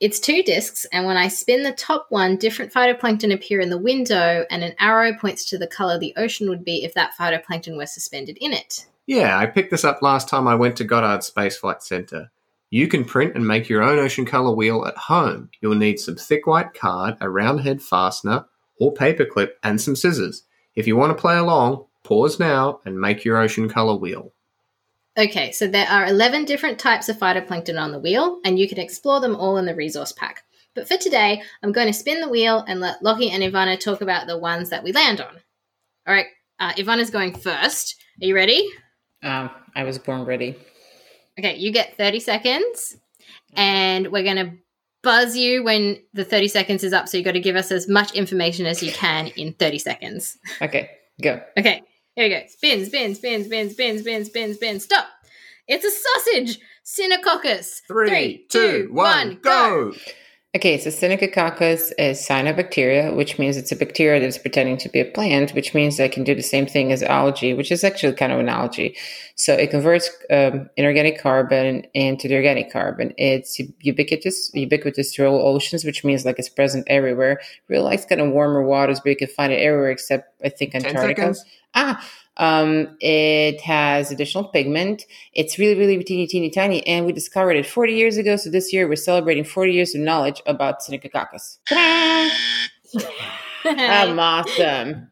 It's 0.00 0.18
two 0.18 0.42
discs, 0.42 0.84
and 0.92 1.06
when 1.06 1.16
I 1.16 1.28
spin 1.28 1.62
the 1.62 1.72
top 1.72 2.06
one, 2.08 2.36
different 2.36 2.72
phytoplankton 2.72 3.32
appear 3.32 3.60
in 3.60 3.70
the 3.70 3.78
window, 3.78 4.44
and 4.50 4.64
an 4.64 4.74
arrow 4.80 5.16
points 5.16 5.44
to 5.46 5.58
the 5.58 5.68
color 5.68 5.98
the 5.98 6.12
ocean 6.16 6.48
would 6.48 6.64
be 6.64 6.84
if 6.84 6.94
that 6.94 7.12
phytoplankton 7.18 7.76
were 7.76 7.86
suspended 7.86 8.36
in 8.40 8.52
it. 8.52 8.86
Yeah, 9.06 9.38
I 9.38 9.46
picked 9.46 9.70
this 9.70 9.84
up 9.84 10.02
last 10.02 10.28
time 10.28 10.48
I 10.48 10.56
went 10.56 10.76
to 10.76 10.84
Goddard 10.84 11.22
Space 11.22 11.56
Flight 11.56 11.82
Center. 11.82 12.32
You 12.70 12.88
can 12.88 13.04
print 13.04 13.36
and 13.36 13.46
make 13.46 13.68
your 13.68 13.82
own 13.82 14.00
ocean 14.00 14.26
color 14.26 14.52
wheel 14.52 14.84
at 14.84 14.96
home. 14.96 15.48
You'll 15.60 15.76
need 15.76 16.00
some 16.00 16.16
thick 16.16 16.46
white 16.46 16.74
card, 16.74 17.16
a 17.20 17.30
round 17.30 17.60
head 17.60 17.80
fastener, 17.80 18.46
or 18.80 18.92
paperclip, 18.92 19.50
and 19.62 19.80
some 19.80 19.94
scissors. 19.94 20.42
If 20.74 20.88
you 20.88 20.96
want 20.96 21.16
to 21.16 21.20
play 21.20 21.36
along, 21.36 21.84
pause 22.02 22.40
now 22.40 22.80
and 22.84 23.00
make 23.00 23.24
your 23.24 23.36
ocean 23.36 23.68
color 23.68 23.94
wheel. 23.94 24.33
Okay, 25.16 25.52
so 25.52 25.68
there 25.68 25.88
are 25.88 26.06
11 26.06 26.44
different 26.44 26.78
types 26.78 27.08
of 27.08 27.16
phytoplankton 27.18 27.80
on 27.80 27.92
the 27.92 28.00
wheel, 28.00 28.40
and 28.44 28.58
you 28.58 28.68
can 28.68 28.78
explore 28.78 29.20
them 29.20 29.36
all 29.36 29.56
in 29.58 29.64
the 29.64 29.74
resource 29.74 30.10
pack. 30.10 30.42
But 30.74 30.88
for 30.88 30.96
today, 30.96 31.40
I'm 31.62 31.70
going 31.70 31.86
to 31.86 31.92
spin 31.92 32.20
the 32.20 32.28
wheel 32.28 32.64
and 32.66 32.80
let 32.80 33.00
Lockie 33.00 33.30
and 33.30 33.42
Ivana 33.42 33.78
talk 33.78 34.00
about 34.00 34.26
the 34.26 34.36
ones 34.36 34.70
that 34.70 34.82
we 34.82 34.90
land 34.90 35.20
on. 35.20 35.40
All 36.06 36.14
right, 36.14 36.26
uh, 36.58 36.72
Ivana's 36.72 37.10
going 37.10 37.32
first. 37.32 37.94
Are 38.20 38.26
you 38.26 38.34
ready? 38.34 38.68
Um, 39.22 39.50
I 39.76 39.84
was 39.84 39.98
born 39.98 40.24
ready. 40.24 40.56
Okay, 41.38 41.56
you 41.56 41.70
get 41.70 41.96
30 41.96 42.18
seconds, 42.18 42.96
and 43.54 44.10
we're 44.10 44.24
going 44.24 44.36
to 44.36 44.52
buzz 45.04 45.36
you 45.36 45.62
when 45.62 46.02
the 46.12 46.24
30 46.24 46.48
seconds 46.48 46.82
is 46.82 46.92
up. 46.92 47.08
So 47.08 47.16
you've 47.16 47.24
got 47.24 47.32
to 47.32 47.40
give 47.40 47.54
us 47.54 47.70
as 47.70 47.88
much 47.88 48.12
information 48.14 48.66
as 48.66 48.82
you 48.82 48.90
can 48.90 49.28
in 49.28 49.52
30 49.52 49.78
seconds. 49.78 50.36
Okay, 50.60 50.90
go. 51.22 51.40
Okay, 51.56 51.82
here 52.14 52.26
we 52.26 52.30
go. 52.30 52.42
Spin, 52.48 52.86
spin, 52.86 53.14
spin, 53.14 53.44
spin, 53.44 53.70
spin, 53.70 53.98
spin, 53.98 54.24
spin, 54.24 54.54
spin. 54.54 54.80
Stop. 54.80 55.06
It's 55.66 55.84
a 55.84 55.90
sausage. 55.90 56.60
Synechococcus. 56.84 57.80
Three, 57.88 58.46
two, 58.50 58.88
one, 58.92 59.38
go! 59.42 59.92
Okay, 60.56 60.78
so 60.78 60.88
Synechococcus 60.88 61.90
is 61.98 62.20
cyanobacteria, 62.20 63.16
which 63.16 63.40
means 63.40 63.56
it's 63.56 63.72
a 63.72 63.76
bacteria 63.76 64.20
that's 64.20 64.38
pretending 64.38 64.76
to 64.76 64.88
be 64.88 65.00
a 65.00 65.04
plant, 65.04 65.52
which 65.52 65.74
means 65.74 65.96
they 65.96 66.08
can 66.08 66.22
do 66.22 66.32
the 66.32 66.42
same 66.42 66.64
thing 66.64 66.92
as 66.92 67.02
algae, 67.02 67.54
which 67.54 67.72
is 67.72 67.82
actually 67.82 68.12
kind 68.12 68.32
of 68.32 68.38
an 68.38 68.48
algae. 68.48 68.96
So 69.34 69.52
it 69.54 69.70
converts 69.70 70.08
um, 70.30 70.70
inorganic 70.76 71.20
carbon 71.20 71.82
into 71.92 72.28
the 72.28 72.36
organic 72.36 72.70
carbon. 72.70 73.14
It's 73.18 73.58
ubiquitous, 73.80 74.52
ubiquitous 74.54 75.12
through 75.12 75.26
all 75.26 75.56
oceans, 75.56 75.84
which 75.84 76.04
means 76.04 76.24
like 76.24 76.38
it's 76.38 76.48
present 76.48 76.86
everywhere. 76.88 77.40
Real 77.68 77.82
likes 77.82 78.04
kind 78.04 78.20
of 78.20 78.30
warmer 78.30 78.62
waters, 78.62 79.00
but 79.00 79.10
you 79.10 79.16
can 79.16 79.26
find 79.26 79.52
it 79.52 79.56
everywhere 79.56 79.90
except 79.90 80.40
I 80.44 80.50
think 80.50 80.76
Antarctica. 80.76 81.34
Ah, 81.74 82.08
um, 82.36 82.96
it 83.00 83.60
has 83.60 84.10
additional 84.10 84.44
pigment. 84.44 85.04
It's 85.32 85.58
really, 85.58 85.74
really 85.78 86.02
teeny, 86.02 86.26
teeny, 86.26 86.50
tiny, 86.50 86.86
and 86.86 87.06
we 87.06 87.12
discovered 87.12 87.56
it 87.56 87.66
40 87.66 87.92
years 87.94 88.16
ago. 88.16 88.36
So 88.36 88.50
this 88.50 88.72
year 88.72 88.88
we're 88.88 88.96
celebrating 88.96 89.44
40 89.44 89.72
years 89.72 89.94
of 89.94 90.00
knowledge 90.00 90.42
about 90.46 90.80
Synechococcus. 90.80 91.58
I'm 93.64 94.18
awesome. 94.18 95.10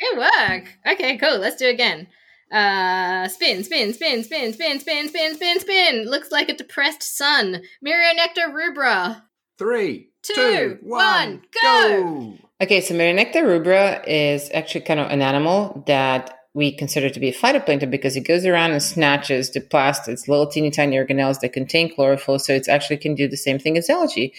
Good 0.00 0.18
work. 0.18 0.68
Okay, 0.86 1.18
cool. 1.18 1.38
Let's 1.38 1.56
do 1.56 1.66
it 1.66 1.74
again. 1.74 2.08
Uh, 2.50 3.28
spin, 3.28 3.64
spin, 3.64 3.92
spin, 3.92 4.22
spin, 4.22 4.52
spin, 4.52 4.80
spin, 4.80 5.08
spin, 5.08 5.34
spin, 5.34 5.60
spin. 5.60 6.04
Looks 6.04 6.30
like 6.30 6.48
a 6.48 6.56
depressed 6.56 7.02
sun. 7.02 7.62
Myrionecta 7.84 8.52
rubra. 8.52 9.22
Three, 9.58 10.10
Two, 10.22 10.34
two, 10.34 10.78
one, 10.82 10.98
one, 11.00 11.42
go! 11.62 12.38
Okay, 12.60 12.80
so 12.80 12.94
Myrionecta 12.94 13.42
rubra 13.42 14.02
is 14.06 14.50
actually 14.54 14.80
kind 14.80 14.98
of 14.98 15.10
an 15.10 15.20
animal 15.20 15.84
that 15.86 16.43
we 16.54 16.70
consider 16.70 17.10
to 17.10 17.20
be 17.20 17.28
a 17.28 17.34
phytoplankton 17.34 17.90
because 17.90 18.16
it 18.16 18.20
goes 18.20 18.46
around 18.46 18.70
and 18.70 18.82
snatches 18.82 19.50
the 19.50 19.60
plastids, 19.60 20.28
little 20.28 20.46
teeny 20.46 20.70
tiny 20.70 20.96
organelles 20.96 21.40
that 21.40 21.52
contain 21.52 21.92
chlorophyll. 21.92 22.38
So 22.38 22.52
it 22.54 22.68
actually 22.68 22.98
can 22.98 23.16
do 23.16 23.26
the 23.26 23.36
same 23.36 23.58
thing 23.58 23.76
as 23.76 23.90
algae. 23.90 24.32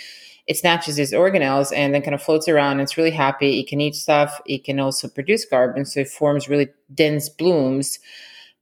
It 0.48 0.58
snatches 0.58 0.96
these 0.96 1.12
organelles 1.12 1.76
and 1.76 1.94
then 1.94 2.02
kind 2.02 2.16
of 2.16 2.22
floats 2.22 2.48
around. 2.48 2.74
And 2.74 2.82
it's 2.82 2.98
really 2.98 3.12
happy. 3.12 3.60
It 3.60 3.68
can 3.68 3.82
eat 3.82 3.96
stuff. 3.96 4.40
It 4.46 4.64
can 4.64 4.80
also 4.80 5.10
produce 5.10 5.46
carbon. 5.46 5.86
So 5.86 6.02
it 6.02 6.08
forms 6.08 6.48
really 6.48 6.70
dense 6.94 7.28
blooms 7.28 8.00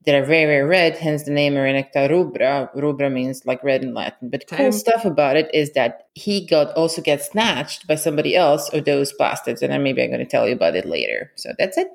that 0.04 0.14
are 0.14 0.24
very, 0.24 0.44
very 0.44 0.64
red, 0.64 0.96
hence 0.98 1.22
the 1.22 1.30
name 1.30 1.54
Myrionecta 1.54 2.10
rubra. 2.10 2.74
Rubra 2.74 3.10
means 3.10 3.46
like 3.46 3.62
red 3.62 3.82
in 3.82 3.94
Latin. 3.94 4.30
But 4.30 4.46
cool 4.48 4.72
stuff 4.72 5.04
about 5.04 5.36
it 5.36 5.48
is 5.54 5.72
that 5.72 6.08
he 6.14 6.44
got 6.46 6.74
also 6.74 7.00
gets 7.00 7.30
snatched 7.30 7.86
by 7.86 7.94
somebody 7.94 8.34
else 8.34 8.68
of 8.70 8.84
those 8.84 9.12
plastids. 9.12 9.62
And 9.62 9.72
then 9.72 9.82
maybe 9.82 10.02
I'm 10.02 10.10
going 10.10 10.18
to 10.18 10.26
tell 10.26 10.48
you 10.48 10.54
about 10.54 10.74
it 10.74 10.86
later. 10.86 11.30
So 11.36 11.52
that's 11.58 11.78
it. 11.78 11.88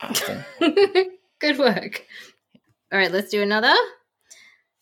Awesome. 0.00 0.44
Good 1.40 1.58
work. 1.58 2.04
All 2.92 2.98
right, 2.98 3.12
let's 3.12 3.30
do 3.30 3.42
another. 3.42 3.74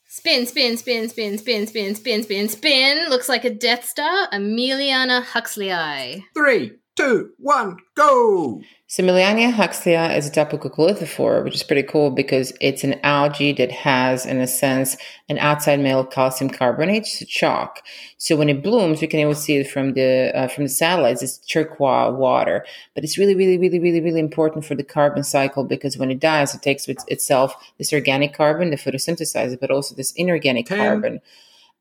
Spin, 0.09 0.47
spin, 0.47 0.77
spin, 0.77 1.09
spin, 1.09 1.39
spin, 1.39 1.67
spin, 1.67 1.95
spin, 1.95 2.23
spin, 2.23 2.49
spin. 2.49 3.11
Looks 3.11 3.29
like 3.29 3.45
a 3.45 3.51
Death 3.51 3.85
Star. 3.85 4.29
Emiliania 4.31 5.23
Huxleyi. 5.23 6.25
Three, 6.35 6.73
two, 6.97 7.31
one, 7.39 7.77
go! 7.95 8.61
Similiania 8.89 9.53
huxleyi 9.53 10.17
is 10.17 10.27
a 10.27 10.31
type 10.31 10.53
of 10.53 10.61
coccolithophore, 10.61 11.45
which 11.45 11.55
is 11.55 11.63
pretty 11.63 11.83
cool 11.83 12.11
because 12.11 12.53
it's 12.61 12.85
an 12.85 12.99
algae 13.03 13.53
that 13.53 13.71
has, 13.71 14.25
in 14.25 14.39
a 14.39 14.47
sense, 14.47 14.97
an 15.29 15.39
outside 15.39 15.81
metal 15.81 16.05
calcium 16.05 16.49
carbonate, 16.49 17.07
so 17.07 17.25
chalk. 17.27 17.83
So 18.17 18.37
when 18.37 18.49
it 18.49 18.63
blooms, 18.63 19.01
we 19.01 19.07
can 19.07 19.21
even 19.21 19.35
see 19.35 19.57
it 19.57 19.69
from 19.69 19.93
the 19.93 20.33
uh, 20.35 20.49
from 20.49 20.65
the 20.65 20.71
satellites. 20.71 21.23
It's 21.23 21.39
turquoise 21.39 22.17
water, 22.17 22.65
but 22.95 23.05
it's 23.05 23.19
really, 23.19 23.35
really, 23.35 23.59
really, 23.59 23.79
really, 23.79 24.01
really 24.01 24.21
important 24.21 24.65
for 24.65 24.75
the 24.75 24.85
carbon 24.85 25.23
cycle 25.23 25.65
because 25.65 25.99
when 25.99 26.11
it 26.11 26.21
dies, 26.21 26.55
it 26.55 26.63
takes 26.63 26.87
with 26.87 26.99
itself 27.09 27.55
this 27.79 27.93
organic 27.93 28.35
carbon, 28.35 28.71
the 28.71 28.77
photosynthesizer, 28.77 29.61
but 29.61 29.71
also 29.71 29.95
this 29.95 30.13
inorganic 30.13 30.67
Ten. 30.67 30.79
carbon. 30.79 31.21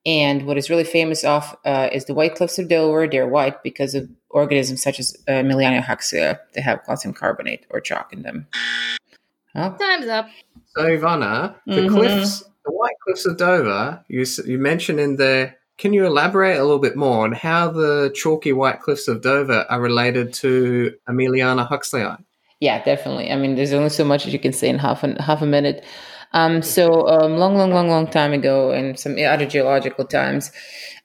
And 0.05 0.45
what 0.45 0.57
is 0.57 0.69
really 0.69 0.84
famous 0.84 1.24
off 1.24 1.55
uh, 1.65 1.89
is 1.91 2.05
the 2.05 2.13
white 2.13 2.36
cliffs 2.36 2.60
of 2.60 2.67
Dover. 2.67 3.07
They're 3.07 3.27
white 3.27 3.63
because 3.63 3.95
of 3.95 4.07
organisms 4.36 4.84
such 4.84 5.00
as 5.00 5.15
uh, 5.27 5.32
Emiliania 5.32 5.82
huxleyi. 5.82 6.38
They 6.54 6.62
have 6.62 6.84
calcium 6.86 7.13
carbonate 7.13 7.65
or 7.70 7.80
chalk 7.80 8.12
in 8.13 8.22
them. 8.22 8.48
Oh, 9.56 9.74
Time's 9.80 10.08
up. 10.08 10.27
So, 10.75 10.84
Ivana, 10.84 11.56
the 11.65 11.84
Mhm. 11.84 11.89
cliffs, 11.96 12.44
the 12.65 12.72
White 12.72 13.00
Cliffs 13.04 13.25
of 13.25 13.38
Dover, 13.38 14.04
you, 14.10 14.25
you 14.46 14.58
mentioned 14.58 15.00
in 15.00 15.15
there, 15.15 15.56
can 15.77 15.94
you 15.94 16.06
elaborate 16.06 16.58
a 16.58 16.63
little 16.63 16.80
bit 16.80 16.98
more 16.98 17.24
on 17.24 17.32
how 17.32 17.72
the 17.72 18.12
chalky 18.13 18.51
White 18.51 18.82
Cliffs 18.82 19.08
of 19.08 19.22
Dover 19.22 19.65
are 19.70 19.82
related 19.82 20.34
to 20.44 20.94
Emiliania 21.08 21.65
Huxley? 21.68 22.06
yeah, 22.60 22.84
definitely. 22.84 23.32
I 23.32 23.36
mean, 23.38 23.56
there's 23.56 23.74
only 23.74 23.89
so 23.89 24.04
much 24.04 24.24
that 24.25 24.32
you 24.32 24.39
can 24.39 24.54
say 24.54 24.68
in 24.70 24.80
half 24.80 25.04
an 25.04 25.15
half 25.18 25.42
a 25.42 25.46
minute. 25.46 25.84
Um, 26.34 26.62
so 26.62 27.08
um, 27.08 27.38
long, 27.38 27.56
long, 27.56 27.72
long, 27.72 27.88
long 27.88 28.08
time 28.08 28.34
ago, 28.34 28.72
in 28.72 28.98
some 28.98 29.15
other 29.18 29.46
geological 29.46 30.06
times, 30.06 30.51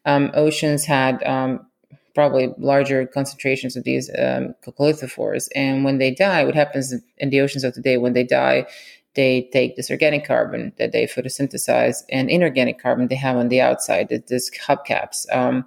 um, 0.04 0.30
oceans 0.34 0.84
had 0.86 1.22
um, 1.22 1.66
probably 2.14 2.52
larger 2.58 3.06
concentrations 3.06 3.76
of 3.76 3.84
these 3.84 4.10
um, 4.18 4.54
coccolithophores. 4.64 5.48
And 5.54 5.84
when 5.84 5.98
they 5.98 6.10
die, 6.12 6.44
what 6.44 6.54
happens 6.54 6.94
in 7.18 7.30
the 7.30 7.40
oceans 7.40 7.64
of 7.64 7.74
today? 7.74 7.96
When 7.96 8.12
they 8.12 8.24
die, 8.24 8.66
they 9.14 9.48
take 9.52 9.76
this 9.76 9.90
organic 9.90 10.24
carbon 10.24 10.72
that 10.78 10.92
they 10.92 11.06
photosynthesize 11.06 12.04
and 12.10 12.30
inorganic 12.30 12.80
carbon 12.80 13.08
they 13.08 13.16
have 13.16 13.36
on 13.36 13.48
the 13.48 13.60
outside, 13.60 14.08
this 14.08 14.50
hubcaps. 14.50 15.26
Um, 15.34 15.66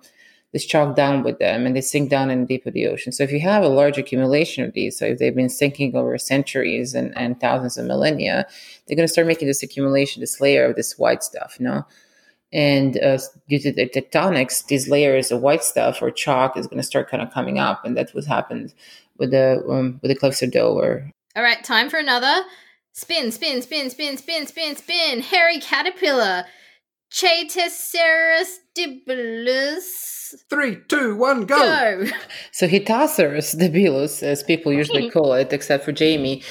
this 0.53 0.65
chalk 0.65 0.95
down 0.95 1.23
with 1.23 1.39
them 1.39 1.65
and 1.65 1.75
they 1.75 1.81
sink 1.81 2.09
down 2.09 2.29
in 2.29 2.41
the 2.41 2.45
deep 2.45 2.65
of 2.65 2.73
the 2.73 2.87
ocean. 2.87 3.11
So 3.11 3.23
if 3.23 3.31
you 3.31 3.39
have 3.39 3.63
a 3.63 3.67
large 3.67 3.97
accumulation 3.97 4.63
of 4.63 4.73
these, 4.73 4.97
so 4.97 5.05
if 5.05 5.17
they've 5.17 5.35
been 5.35 5.49
sinking 5.49 5.95
over 5.95 6.17
centuries 6.19 6.93
and, 6.93 7.11
and 7.17 7.39
thousands 7.39 7.77
of 7.77 7.85
millennia, 7.87 8.45
they're 8.85 8.95
going 8.95 9.07
to 9.07 9.11
start 9.11 9.27
making 9.27 9.47
this 9.47 9.63
accumulation, 9.63 10.21
this 10.21 10.39
layer 10.39 10.65
of 10.65 10.75
this 10.75 10.97
white 10.97 11.23
stuff, 11.23 11.57
you 11.59 11.65
know? 11.65 11.83
And 12.53 13.01
uh, 13.01 13.17
due 13.49 13.59
to 13.59 13.71
the 13.71 13.89
tectonics, 13.89 14.67
these 14.67 14.87
layers 14.87 15.31
of 15.31 15.41
white 15.41 15.63
stuff 15.63 16.01
or 16.01 16.11
chalk 16.11 16.55
is 16.55 16.67
going 16.67 16.77
to 16.77 16.83
start 16.83 17.09
kind 17.09 17.23
of 17.23 17.33
coming 17.33 17.57
up, 17.57 17.83
and 17.83 17.97
that's 17.97 18.13
what 18.13 18.25
happened 18.25 18.73
with 19.17 19.31
the 19.31 19.63
um, 19.67 19.99
with 20.01 20.09
the 20.09 20.15
cliffs 20.15 20.43
of 20.43 20.51
Dover. 20.51 21.09
All 21.35 21.43
right, 21.43 21.63
time 21.63 21.89
for 21.89 21.97
another. 21.97 22.43
Spin, 22.93 23.31
spin, 23.31 23.63
spin, 23.63 23.89
spin, 23.89 24.17
spin, 24.17 24.45
spin, 24.45 24.75
spin. 24.75 25.21
Hairy 25.21 25.59
caterpillar. 25.59 26.45
Chaetoceros 27.11 28.57
debilis. 28.77 30.11
Three, 30.49 30.77
two, 30.87 31.15
one, 31.15 31.45
go! 31.45 32.05
Go. 32.05 32.11
So 32.51 32.67
Chaetoceros 32.67 33.55
debilis, 33.55 34.21
as 34.21 34.43
people 34.43 34.71
usually 34.81 35.09
call 35.09 35.33
it, 35.33 35.53
except 35.53 35.85
for 35.85 35.91
Jamie, 35.91 36.43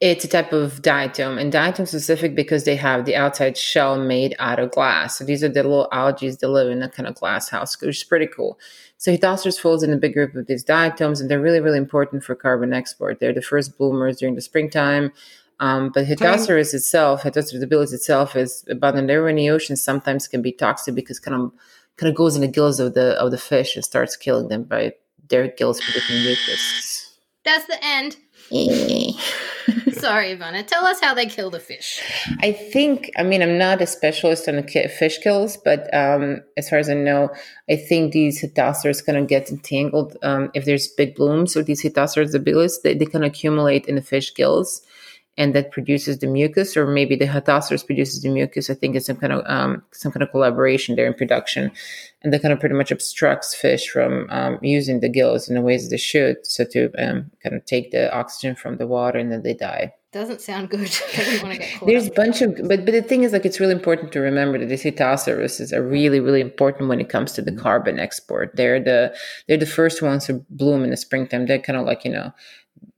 it's 0.00 0.24
a 0.24 0.28
type 0.28 0.52
of 0.52 0.80
diatom, 0.80 1.40
and 1.40 1.52
diatom 1.52 1.86
specific 1.86 2.36
because 2.36 2.64
they 2.64 2.76
have 2.76 3.04
the 3.04 3.16
outside 3.16 3.56
shell 3.56 3.98
made 3.98 4.36
out 4.38 4.60
of 4.60 4.70
glass. 4.70 5.18
So 5.18 5.24
these 5.24 5.42
are 5.42 5.48
the 5.48 5.62
little 5.62 5.88
algae 5.90 6.30
that 6.30 6.48
live 6.48 6.70
in 6.70 6.82
a 6.82 6.88
kind 6.88 7.08
of 7.08 7.16
glass 7.16 7.48
house, 7.48 7.80
which 7.80 7.96
is 7.96 8.04
pretty 8.04 8.28
cool. 8.28 8.58
So 8.96 9.10
Chaetoceros 9.10 9.58
falls 9.58 9.82
in 9.82 9.92
a 9.92 9.96
big 9.96 10.14
group 10.14 10.34
of 10.36 10.46
these 10.46 10.62
diatoms, 10.62 11.20
and 11.20 11.28
they're 11.28 11.40
really, 11.40 11.60
really 11.60 11.78
important 11.78 12.22
for 12.22 12.36
carbon 12.36 12.72
export. 12.72 13.18
They're 13.18 13.32
the 13.32 13.42
first 13.42 13.76
bloomers 13.76 14.18
during 14.18 14.36
the 14.36 14.40
springtime. 14.40 15.12
Um, 15.60 15.90
but 15.92 16.06
Chaetoceros 16.06 16.74
itself, 16.74 17.22
Chaetoceros 17.22 17.62
debilis 17.62 17.92
itself, 17.92 18.36
is 18.36 18.64
abundant 18.70 19.10
everywhere 19.10 19.30
in 19.30 19.36
the 19.36 19.50
ocean. 19.50 19.74
Sometimes 19.74 20.28
can 20.28 20.42
be 20.42 20.52
toxic 20.52 20.94
because 20.94 21.18
kind 21.18 21.42
of 21.42 21.52
kind 21.96 22.08
of 22.08 22.16
goes 22.16 22.36
in 22.36 22.42
the 22.42 22.48
gills 22.48 22.78
of 22.78 22.94
the 22.94 23.20
of 23.20 23.32
the 23.32 23.38
fish 23.38 23.74
and 23.74 23.84
starts 23.84 24.16
killing 24.16 24.46
them 24.46 24.62
by 24.62 24.92
their 25.28 25.48
gills 25.48 25.80
producing 25.80 26.22
mucus. 26.22 27.18
That's 27.44 27.66
the 27.66 27.84
end. 27.84 28.16
Sorry, 29.92 30.34
Ivana. 30.34 30.66
Tell 30.66 30.86
us 30.86 31.00
how 31.00 31.12
they 31.12 31.26
kill 31.26 31.50
the 31.50 31.60
fish. 31.60 32.00
I 32.40 32.52
think, 32.52 33.10
I 33.16 33.22
mean, 33.22 33.42
I'm 33.42 33.58
not 33.58 33.82
a 33.82 33.86
specialist 33.86 34.48
on 34.48 34.62
fish 34.66 35.18
kills, 35.18 35.56
but 35.58 35.92
um, 35.94 36.40
as 36.56 36.70
far 36.70 36.78
as 36.78 36.88
I 36.88 36.94
know, 36.94 37.30
I 37.68 37.76
think 37.76 38.12
these 38.12 38.40
hitasaurs 38.40 39.04
kind 39.04 39.18
of 39.18 39.26
get 39.26 39.50
entangled. 39.50 40.16
Um, 40.22 40.50
if 40.54 40.64
there's 40.64 40.88
big 40.88 41.14
blooms 41.14 41.56
or 41.56 41.62
these 41.62 41.82
hitasaurs 41.82 42.34
debilus, 42.34 42.82
they, 42.82 42.94
they 42.94 43.06
can 43.06 43.22
accumulate 43.22 43.86
in 43.86 43.96
the 43.96 44.02
fish 44.02 44.34
gills. 44.34 44.82
And 45.38 45.54
that 45.54 45.70
produces 45.70 46.18
the 46.18 46.26
mucus, 46.26 46.76
or 46.76 46.84
maybe 46.84 47.14
the 47.16 47.26
Chaetoceros 47.26 47.86
produces 47.86 48.22
the 48.22 48.28
mucus. 48.28 48.68
I 48.68 48.74
think 48.74 48.96
it's 48.96 49.06
some 49.06 49.16
kind 49.16 49.32
of 49.32 49.44
um, 49.46 49.82
some 49.92 50.12
kind 50.12 50.22
of 50.24 50.30
collaboration 50.30 50.96
there 50.96 51.06
in 51.06 51.14
production, 51.14 51.70
and 52.22 52.32
that 52.32 52.42
kind 52.42 52.52
of 52.52 52.58
pretty 52.58 52.74
much 52.74 52.90
obstructs 52.90 53.54
fish 53.54 53.88
from 53.88 54.26
um, 54.30 54.58
using 54.62 54.98
the 54.98 55.08
gills 55.08 55.48
in 55.48 55.54
the 55.54 55.62
ways 55.62 55.88
they 55.88 55.96
should, 55.96 56.44
so 56.44 56.64
to 56.72 56.90
um, 56.98 57.30
kind 57.42 57.54
of 57.54 57.64
take 57.64 57.92
the 57.92 58.12
oxygen 58.12 58.56
from 58.56 58.78
the 58.78 58.86
water, 58.88 59.18
and 59.18 59.30
then 59.30 59.42
they 59.42 59.54
die. 59.54 59.94
Doesn't 60.10 60.40
sound 60.40 60.70
good. 60.70 60.90
I 61.18 61.18
wouldn't 61.18 61.42
want 61.42 61.54
to 61.54 61.60
get 61.60 61.78
caught 61.78 61.86
There's 61.86 62.06
a 62.06 62.12
bunch 62.12 62.40
of, 62.40 62.56
but 62.66 62.86
but 62.86 62.92
the 62.92 63.02
thing 63.02 63.24
is, 63.24 63.32
like, 63.32 63.44
it's 63.44 63.60
really 63.60 63.74
important 63.74 64.10
to 64.12 64.20
remember 64.20 64.58
that 64.58 64.68
the 64.68 64.74
Chaetoceros 64.74 65.70
are 65.72 65.86
really, 65.86 66.18
really 66.18 66.40
important 66.40 66.88
when 66.88 66.98
it 66.98 67.10
comes 67.10 67.32
to 67.32 67.42
the 67.42 67.52
carbon 67.52 67.98
export. 67.98 68.56
They're 68.56 68.82
the 68.82 69.14
they're 69.46 69.58
the 69.58 69.66
first 69.66 70.00
ones 70.00 70.24
to 70.26 70.44
bloom 70.48 70.82
in 70.82 70.90
the 70.90 70.96
springtime. 70.96 71.44
They're 71.44 71.58
kind 71.58 71.78
of 71.78 71.84
like 71.84 72.06
you 72.06 72.10
know, 72.10 72.32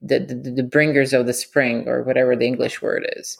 the 0.01 0.19
the, 0.19 0.51
the 0.51 0.63
bringers 0.63 1.13
of 1.13 1.25
the 1.25 1.33
spring 1.33 1.87
or 1.87 2.03
whatever 2.03 2.35
the 2.35 2.45
English 2.45 2.81
word 2.81 3.07
is. 3.17 3.37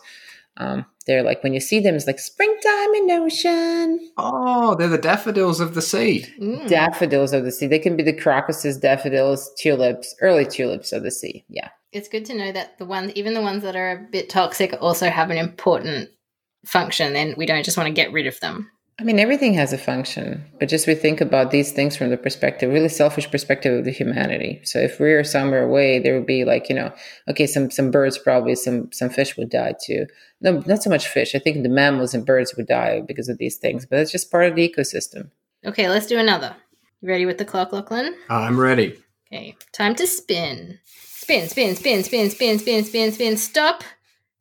Um, 0.58 0.86
they're 1.08 1.24
like 1.24 1.44
when 1.44 1.54
you 1.54 1.60
see 1.60 1.80
them, 1.80 1.96
it's 1.96 2.08
like 2.08 2.20
springtime 2.20 2.94
in 2.96 3.12
ocean. 3.12 4.12
Oh, 4.18 4.76
they're 4.76 4.90
the 4.90 4.98
daffodils 4.98 5.60
of 5.60 5.74
the 5.74 5.82
sea. 5.82 6.26
Mm. 6.40 6.68
Daffodils 6.68 7.34
of 7.34 7.46
the 7.46 7.52
sea. 7.52 7.68
They 7.68 7.80
can 7.80 7.96
be 7.96 8.04
the 8.04 8.14
crocuses, 8.14 8.78
daffodils, 8.78 9.50
tulips, 9.58 10.14
early 10.22 10.46
tulips 10.46 10.92
of 10.92 11.04
the 11.04 11.12
sea. 11.12 11.46
Yeah. 11.48 11.70
It's 11.92 12.08
good 12.08 12.26
to 12.26 12.38
know 12.38 12.52
that 12.52 12.78
the 12.78 12.86
ones, 12.86 13.12
even 13.16 13.34
the 13.34 13.42
ones 13.42 13.64
that 13.64 13.76
are 13.76 13.92
a 13.92 14.08
bit 14.12 14.30
toxic, 14.30 14.76
also 14.80 15.10
have 15.10 15.30
an 15.30 15.38
important 15.38 16.10
function, 16.66 17.16
and 17.16 17.36
we 17.36 17.46
don't 17.46 17.66
just 17.66 17.78
want 17.78 17.88
to 17.88 17.94
get 17.94 18.14
rid 18.14 18.28
of 18.28 18.40
them. 18.40 18.70
I 19.02 19.04
mean, 19.04 19.18
everything 19.18 19.56
has 19.56 19.74
a 19.74 19.80
function, 19.80 20.46
but 20.60 20.70
just 20.70 20.86
we 20.86 20.94
think 20.94 21.22
about 21.22 21.50
these 21.50 21.72
things 21.72 21.98
from 21.98 22.12
the 22.12 22.18
perspective, 22.18 22.72
really 22.72 22.88
selfish 22.88 23.32
perspective 23.32 23.80
of 23.80 23.84
the 23.84 23.90
humanity. 23.90 24.62
So 24.64 24.78
if 24.78 25.00
we're 25.00 25.24
somewhere 25.24 25.64
away, 25.64 25.98
there 25.98 26.14
would 26.14 26.28
be 26.28 26.46
like, 26.46 26.70
you 26.70 26.76
know, 26.76 26.94
okay, 27.28 27.48
some 27.48 27.72
some 27.72 27.90
birds 27.90 28.20
probably, 28.20 28.54
some 28.54 28.92
some 28.92 29.10
fish 29.10 29.36
would 29.38 29.50
die 29.50 29.74
too. 29.84 30.06
No, 30.42 30.62
not 30.68 30.84
so 30.84 30.92
much 30.92 31.08
fish. 31.08 31.34
I 31.34 31.40
think 31.40 31.64
the 31.64 31.70
mammals 31.70 32.14
and 32.14 32.28
birds 32.28 32.56
would 32.56 32.68
die 32.68 33.02
because 33.02 33.28
of 33.28 33.40
these 33.40 33.58
things, 33.58 33.88
but 33.88 33.98
it's 33.98 34.12
just 34.12 34.30
part 34.30 34.46
of 34.46 34.56
the 34.56 34.70
ecosystem. 34.70 35.32
Okay, 35.66 35.90
let's 35.90 36.06
do 36.06 36.20
another. 36.20 36.56
You 37.02 37.10
ready 37.10 37.26
with 37.26 37.40
the 37.40 37.46
clock, 37.46 37.74
Lachlan? 37.74 38.16
I'm 38.30 38.60
ready. 38.60 38.96
Okay, 39.34 39.56
time 39.72 39.96
to 39.96 40.06
spin. 40.06 40.78
Spin, 40.86 41.50
spin, 41.50 41.76
spin, 41.76 42.04
spin, 42.04 42.30
spin, 42.30 42.60
spin, 42.60 42.84
spin, 42.84 43.12
spin. 43.12 43.38
Stop. 43.38 43.84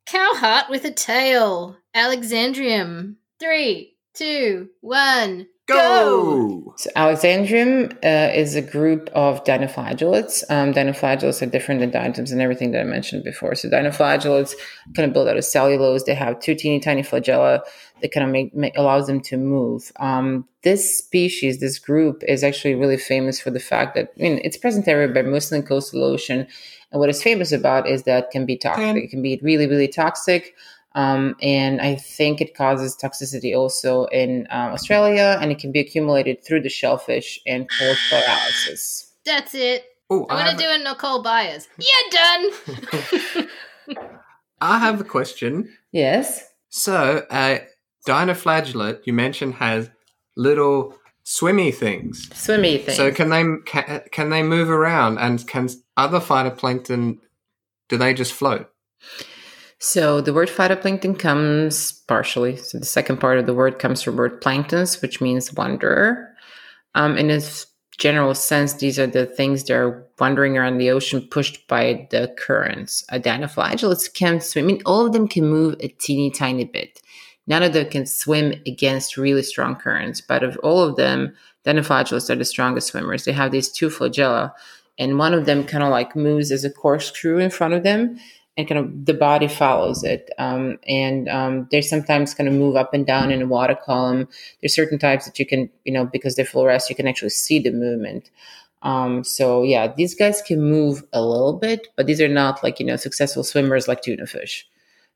Cow 0.04 0.34
heart 0.34 0.66
with 0.68 0.84
a 0.84 0.90
tail. 0.90 1.78
Alexandrium. 1.96 3.14
Three, 3.38 3.96
two, 4.14 4.68
one. 4.80 5.46
Go! 5.66 6.74
So 6.78 6.90
Alexandrium 6.96 7.92
uh, 8.04 8.32
is 8.34 8.56
a 8.56 8.62
group 8.62 9.08
of 9.14 9.44
dinoflagellates. 9.44 10.42
Um, 10.50 10.72
dinoflagellates 10.72 11.42
are 11.42 11.50
different 11.50 11.80
than 11.80 11.92
diatoms 11.92 12.32
and 12.32 12.40
everything 12.40 12.72
that 12.72 12.80
I 12.80 12.84
mentioned 12.84 13.22
before. 13.22 13.54
So 13.54 13.68
dinoflagellates 13.68 14.54
kind 14.96 15.06
of 15.06 15.12
build 15.12 15.28
out 15.28 15.36
of 15.36 15.44
cellulose. 15.44 16.02
They 16.02 16.14
have 16.14 16.40
two 16.40 16.56
teeny 16.56 16.80
tiny 16.80 17.02
flagella 17.02 17.60
that 18.02 18.10
kind 18.10 18.26
of 18.26 18.32
make, 18.32 18.52
make 18.52 18.76
allows 18.76 19.06
them 19.06 19.20
to 19.20 19.36
move. 19.36 19.92
Um, 20.00 20.48
this 20.62 20.98
species, 20.98 21.60
this 21.60 21.78
group, 21.78 22.24
is 22.26 22.42
actually 22.42 22.74
really 22.74 22.98
famous 22.98 23.38
for 23.38 23.50
the 23.50 23.60
fact 23.60 23.94
that 23.94 24.12
I 24.18 24.22
mean 24.22 24.40
it's 24.42 24.56
present 24.56 24.88
everywhere, 24.88 25.22
mostly 25.22 25.58
in 25.58 25.64
coastal 25.64 26.02
ocean. 26.02 26.48
And 26.90 26.98
what 26.98 27.10
it's 27.10 27.22
famous 27.22 27.52
about 27.52 27.88
is 27.88 28.02
that 28.04 28.24
it 28.24 28.30
can 28.32 28.44
be 28.44 28.56
toxic. 28.56 28.84
Ten. 28.84 28.96
It 28.96 29.10
can 29.10 29.22
be 29.22 29.38
really, 29.40 29.68
really 29.68 29.86
toxic. 29.86 30.56
Um, 30.94 31.36
and 31.40 31.80
I 31.80 31.94
think 31.94 32.40
it 32.40 32.56
causes 32.56 32.96
toxicity 32.96 33.56
also 33.56 34.06
in 34.06 34.46
uh, 34.50 34.70
Australia, 34.72 35.38
and 35.40 35.52
it 35.52 35.58
can 35.58 35.70
be 35.70 35.80
accumulated 35.80 36.44
through 36.44 36.62
the 36.62 36.68
shellfish 36.68 37.40
and 37.46 37.68
cause 37.68 37.98
paralysis. 38.10 39.12
That's 39.24 39.54
it. 39.54 39.84
Oh, 40.08 40.26
I'm 40.28 40.38
I, 40.38 40.44
gonna 40.46 40.58
do 40.58 40.68
a 40.68 40.78
Nicole 40.78 41.22
Byers. 41.22 41.68
You're 41.78 42.10
done. 43.30 43.46
I 44.60 44.78
have 44.78 45.00
a 45.00 45.04
question. 45.04 45.72
Yes. 45.92 46.48
So, 46.68 47.24
uh, 47.30 47.58
dinoflagellate 48.06 49.00
you 49.04 49.12
mentioned 49.12 49.54
has 49.54 49.90
little 50.36 50.96
swimmy 51.22 51.70
things. 51.70 52.28
Swimmy 52.34 52.78
thing. 52.78 52.94
So 52.96 53.12
can 53.12 53.28
they 53.28 53.44
can, 53.66 54.02
can 54.10 54.30
they 54.30 54.42
move 54.42 54.68
around 54.68 55.18
and 55.18 55.46
can 55.46 55.68
other 55.96 56.18
phytoplankton 56.18 57.18
do 57.88 57.96
they 57.96 58.14
just 58.14 58.32
float? 58.32 58.68
So 59.82 60.20
the 60.20 60.34
word 60.34 60.50
phytoplankton 60.50 61.18
comes 61.18 61.92
partially. 62.06 62.56
So 62.56 62.78
the 62.78 62.84
second 62.84 63.18
part 63.18 63.38
of 63.38 63.46
the 63.46 63.54
word 63.54 63.78
comes 63.78 64.02
from 64.02 64.16
word 64.16 64.42
planktons, 64.42 65.00
which 65.00 65.22
means 65.22 65.54
wanderer. 65.54 66.36
Um, 66.94 67.16
in 67.16 67.30
a 67.30 67.40
general 67.96 68.34
sense, 68.34 68.74
these 68.74 68.98
are 68.98 69.06
the 69.06 69.24
things 69.24 69.64
that 69.64 69.74
are 69.74 70.06
wandering 70.18 70.58
around 70.58 70.76
the 70.76 70.90
ocean, 70.90 71.26
pushed 71.30 71.66
by 71.66 72.06
the 72.10 72.34
currents. 72.36 73.04
A 73.08 73.18
dinoflagellates 73.18 74.12
can 74.12 74.42
swim. 74.42 74.66
I 74.66 74.68
mean, 74.68 74.82
all 74.84 75.06
of 75.06 75.14
them 75.14 75.26
can 75.26 75.48
move 75.48 75.76
a 75.80 75.88
teeny 75.88 76.30
tiny 76.30 76.64
bit. 76.64 77.00
None 77.46 77.62
of 77.62 77.72
them 77.72 77.88
can 77.88 78.04
swim 78.04 78.60
against 78.66 79.16
really 79.16 79.42
strong 79.42 79.76
currents, 79.76 80.20
but 80.20 80.42
of 80.42 80.58
all 80.58 80.82
of 80.82 80.96
them, 80.96 81.34
dinoflagellates 81.64 82.28
are 82.28 82.36
the 82.36 82.44
strongest 82.44 82.88
swimmers. 82.88 83.24
They 83.24 83.32
have 83.32 83.50
these 83.50 83.72
two 83.72 83.88
flagella, 83.88 84.52
and 84.98 85.18
one 85.18 85.32
of 85.32 85.46
them 85.46 85.64
kind 85.64 85.82
of 85.82 85.88
like 85.88 86.14
moves 86.14 86.52
as 86.52 86.64
a 86.64 86.70
corkscrew 86.70 87.38
in 87.38 87.48
front 87.48 87.72
of 87.72 87.82
them 87.82 88.18
and 88.60 88.68
kind 88.68 88.78
of 88.78 89.06
the 89.06 89.14
body 89.14 89.48
follows 89.48 90.04
it. 90.04 90.30
Um, 90.38 90.78
and 90.86 91.28
um, 91.28 91.68
they 91.72 91.80
sometimes 91.80 92.34
kind 92.34 92.48
of 92.48 92.54
move 92.54 92.76
up 92.76 92.94
and 92.94 93.06
down 93.06 93.32
in 93.32 93.42
a 93.42 93.46
water 93.46 93.74
column. 93.74 94.28
There's 94.60 94.74
certain 94.74 94.98
types 94.98 95.24
that 95.24 95.38
you 95.38 95.46
can, 95.46 95.68
you 95.84 95.92
know, 95.92 96.04
because 96.04 96.36
they're 96.36 96.44
fluorescent, 96.44 96.90
you 96.90 96.96
can 96.96 97.08
actually 97.08 97.30
see 97.30 97.58
the 97.58 97.72
movement. 97.72 98.30
Um, 98.82 99.24
so 99.24 99.62
yeah, 99.62 99.92
these 99.92 100.14
guys 100.14 100.42
can 100.42 100.62
move 100.62 101.02
a 101.12 101.20
little 101.20 101.54
bit, 101.54 101.88
but 101.96 102.06
these 102.06 102.20
are 102.20 102.28
not 102.28 102.62
like 102.62 102.80
you 102.80 102.86
know 102.86 102.96
successful 102.96 103.44
swimmers 103.44 103.88
like 103.88 104.02
tuna 104.02 104.26
fish. 104.26 104.66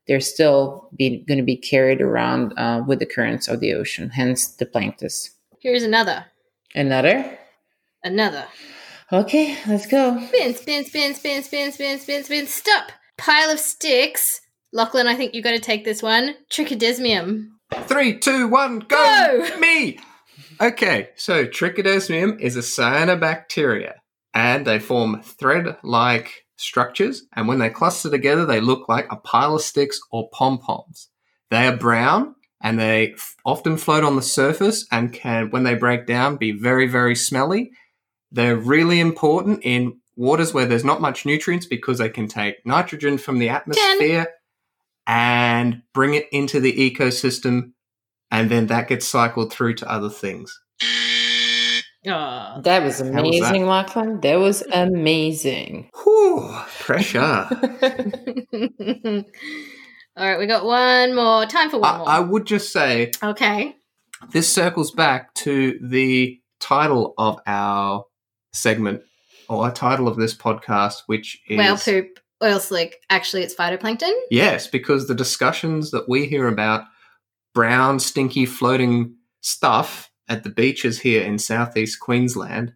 They're 0.07 0.19
still 0.19 0.89
going 0.99 1.25
to 1.25 1.41
be 1.41 1.57
carried 1.57 1.99
around 1.99 2.53
uh, 2.57 2.83
with 2.85 2.99
the 2.99 3.07
currents 3.07 3.47
of 3.47 3.59
the 3.59 3.73
ocean, 3.73 4.09
hence 4.09 4.47
the 4.47 4.67
plankton. 4.67 5.09
Here's 5.59 5.81
another. 5.81 6.25
Another. 6.75 7.39
Another. 8.03 8.45
Okay, 9.11 9.57
let's 9.67 9.87
go. 9.87 10.19
Spin, 10.27 10.55
spin, 10.55 10.85
spin, 10.85 11.15
spin, 11.15 11.43
spin, 11.43 11.71
spin, 11.71 11.99
spin, 11.99 12.23
spin. 12.23 12.47
Stop. 12.47 12.91
Pile 13.17 13.49
of 13.49 13.59
sticks. 13.59 14.41
Lachlan, 14.73 15.07
I 15.07 15.15
think 15.15 15.33
you've 15.33 15.43
got 15.43 15.51
to 15.51 15.59
take 15.59 15.85
this 15.85 16.03
one. 16.03 16.35
Trichodesmium. 16.51 17.47
Three, 17.83 18.19
two, 18.19 18.47
one, 18.47 18.79
go! 18.79 19.45
Go! 19.49 19.57
Me! 19.59 19.99
Okay, 20.61 21.09
so 21.15 21.45
Trichodesmium 21.45 22.39
is 22.39 22.55
a 22.55 22.59
cyanobacteria, 22.59 23.93
and 24.33 24.65
they 24.65 24.79
form 24.79 25.21
thread-like 25.21 26.45
structures, 26.57 27.23
and 27.35 27.47
when 27.47 27.59
they 27.59 27.69
cluster 27.69 28.09
together, 28.09 28.45
they 28.45 28.61
look 28.61 28.87
like 28.87 29.07
a 29.11 29.17
pile 29.17 29.55
of 29.55 29.61
sticks 29.61 29.99
or 30.11 30.29
pom-poms. 30.31 31.09
They 31.49 31.67
are 31.67 31.75
brown, 31.75 32.35
and 32.61 32.79
they 32.79 33.13
f- 33.13 33.35
often 33.45 33.77
float 33.77 34.03
on 34.03 34.15
the 34.15 34.21
surface 34.21 34.85
and 34.91 35.13
can, 35.13 35.49
when 35.49 35.63
they 35.63 35.75
break 35.75 36.05
down, 36.05 36.37
be 36.37 36.51
very, 36.51 36.87
very 36.87 37.15
smelly. 37.15 37.71
They're 38.31 38.55
really 38.55 38.99
important 38.99 39.59
in 39.63 39.99
waters 40.15 40.53
where 40.53 40.65
there's 40.65 40.85
not 40.85 41.01
much 41.01 41.25
nutrients 41.25 41.65
because 41.65 41.97
they 41.97 42.09
can 42.09 42.27
take 42.27 42.65
nitrogen 42.65 43.17
from 43.17 43.39
the 43.39 43.49
atmosphere 43.49 44.27
and 45.07 45.81
bring 45.93 46.13
it 46.13 46.27
into 46.31 46.59
the 46.59 46.73
ecosystem, 46.73 47.71
and 48.31 48.49
then 48.49 48.67
that 48.67 48.87
gets 48.87 49.07
cycled 49.07 49.51
through 49.51 49.75
to 49.75 49.91
other 49.91 50.09
things. 50.09 50.59
Oh. 52.07 52.61
That 52.61 52.83
was 52.83 52.99
was 52.99 53.09
amazing, 53.09 53.63
that? 53.63 53.67
Lachlan. 53.67 54.21
That 54.21 54.35
was 54.35 54.63
amazing. 54.71 55.89
Whew, 56.03 56.55
pressure. 56.79 57.19
All 60.17 60.25
right, 60.25 60.39
we 60.39 60.47
got 60.47 60.65
one 60.65 61.13
more. 61.13 61.45
Time 61.45 61.69
for 61.69 61.79
one 61.79 61.93
I, 61.93 61.97
more. 61.97 62.09
I 62.09 62.19
would 62.19 62.45
just 62.45 62.71
say 62.71 63.11
okay. 63.21 63.75
this 64.31 64.51
circles 64.51 64.91
back 64.91 65.33
to 65.35 65.77
the 65.81 66.39
title 66.59 67.13
of 67.17 67.39
our 67.45 68.05
segment 68.53 69.01
or 69.49 69.67
a 69.67 69.71
title 69.71 70.07
of 70.07 70.17
this 70.17 70.35
podcast, 70.35 71.03
which 71.07 71.41
is 71.47 71.57
Whale 71.57 71.77
poop, 71.77 72.19
oil 72.43 72.59
slick. 72.59 73.01
Actually, 73.09 73.43
it's 73.43 73.55
phytoplankton. 73.55 74.13
Yes, 74.29 74.67
because 74.67 75.07
the 75.07 75.15
discussions 75.15 75.91
that 75.91 76.09
we 76.09 76.25
hear 76.25 76.47
about 76.47 76.85
brown, 77.53 77.99
stinky, 77.99 78.45
floating 78.45 79.15
stuff 79.41 80.09
at 80.27 80.43
the 80.43 80.49
beaches 80.49 80.99
here 80.99 81.23
in 81.23 81.39
southeast 81.39 81.99
Queensland 81.99 82.73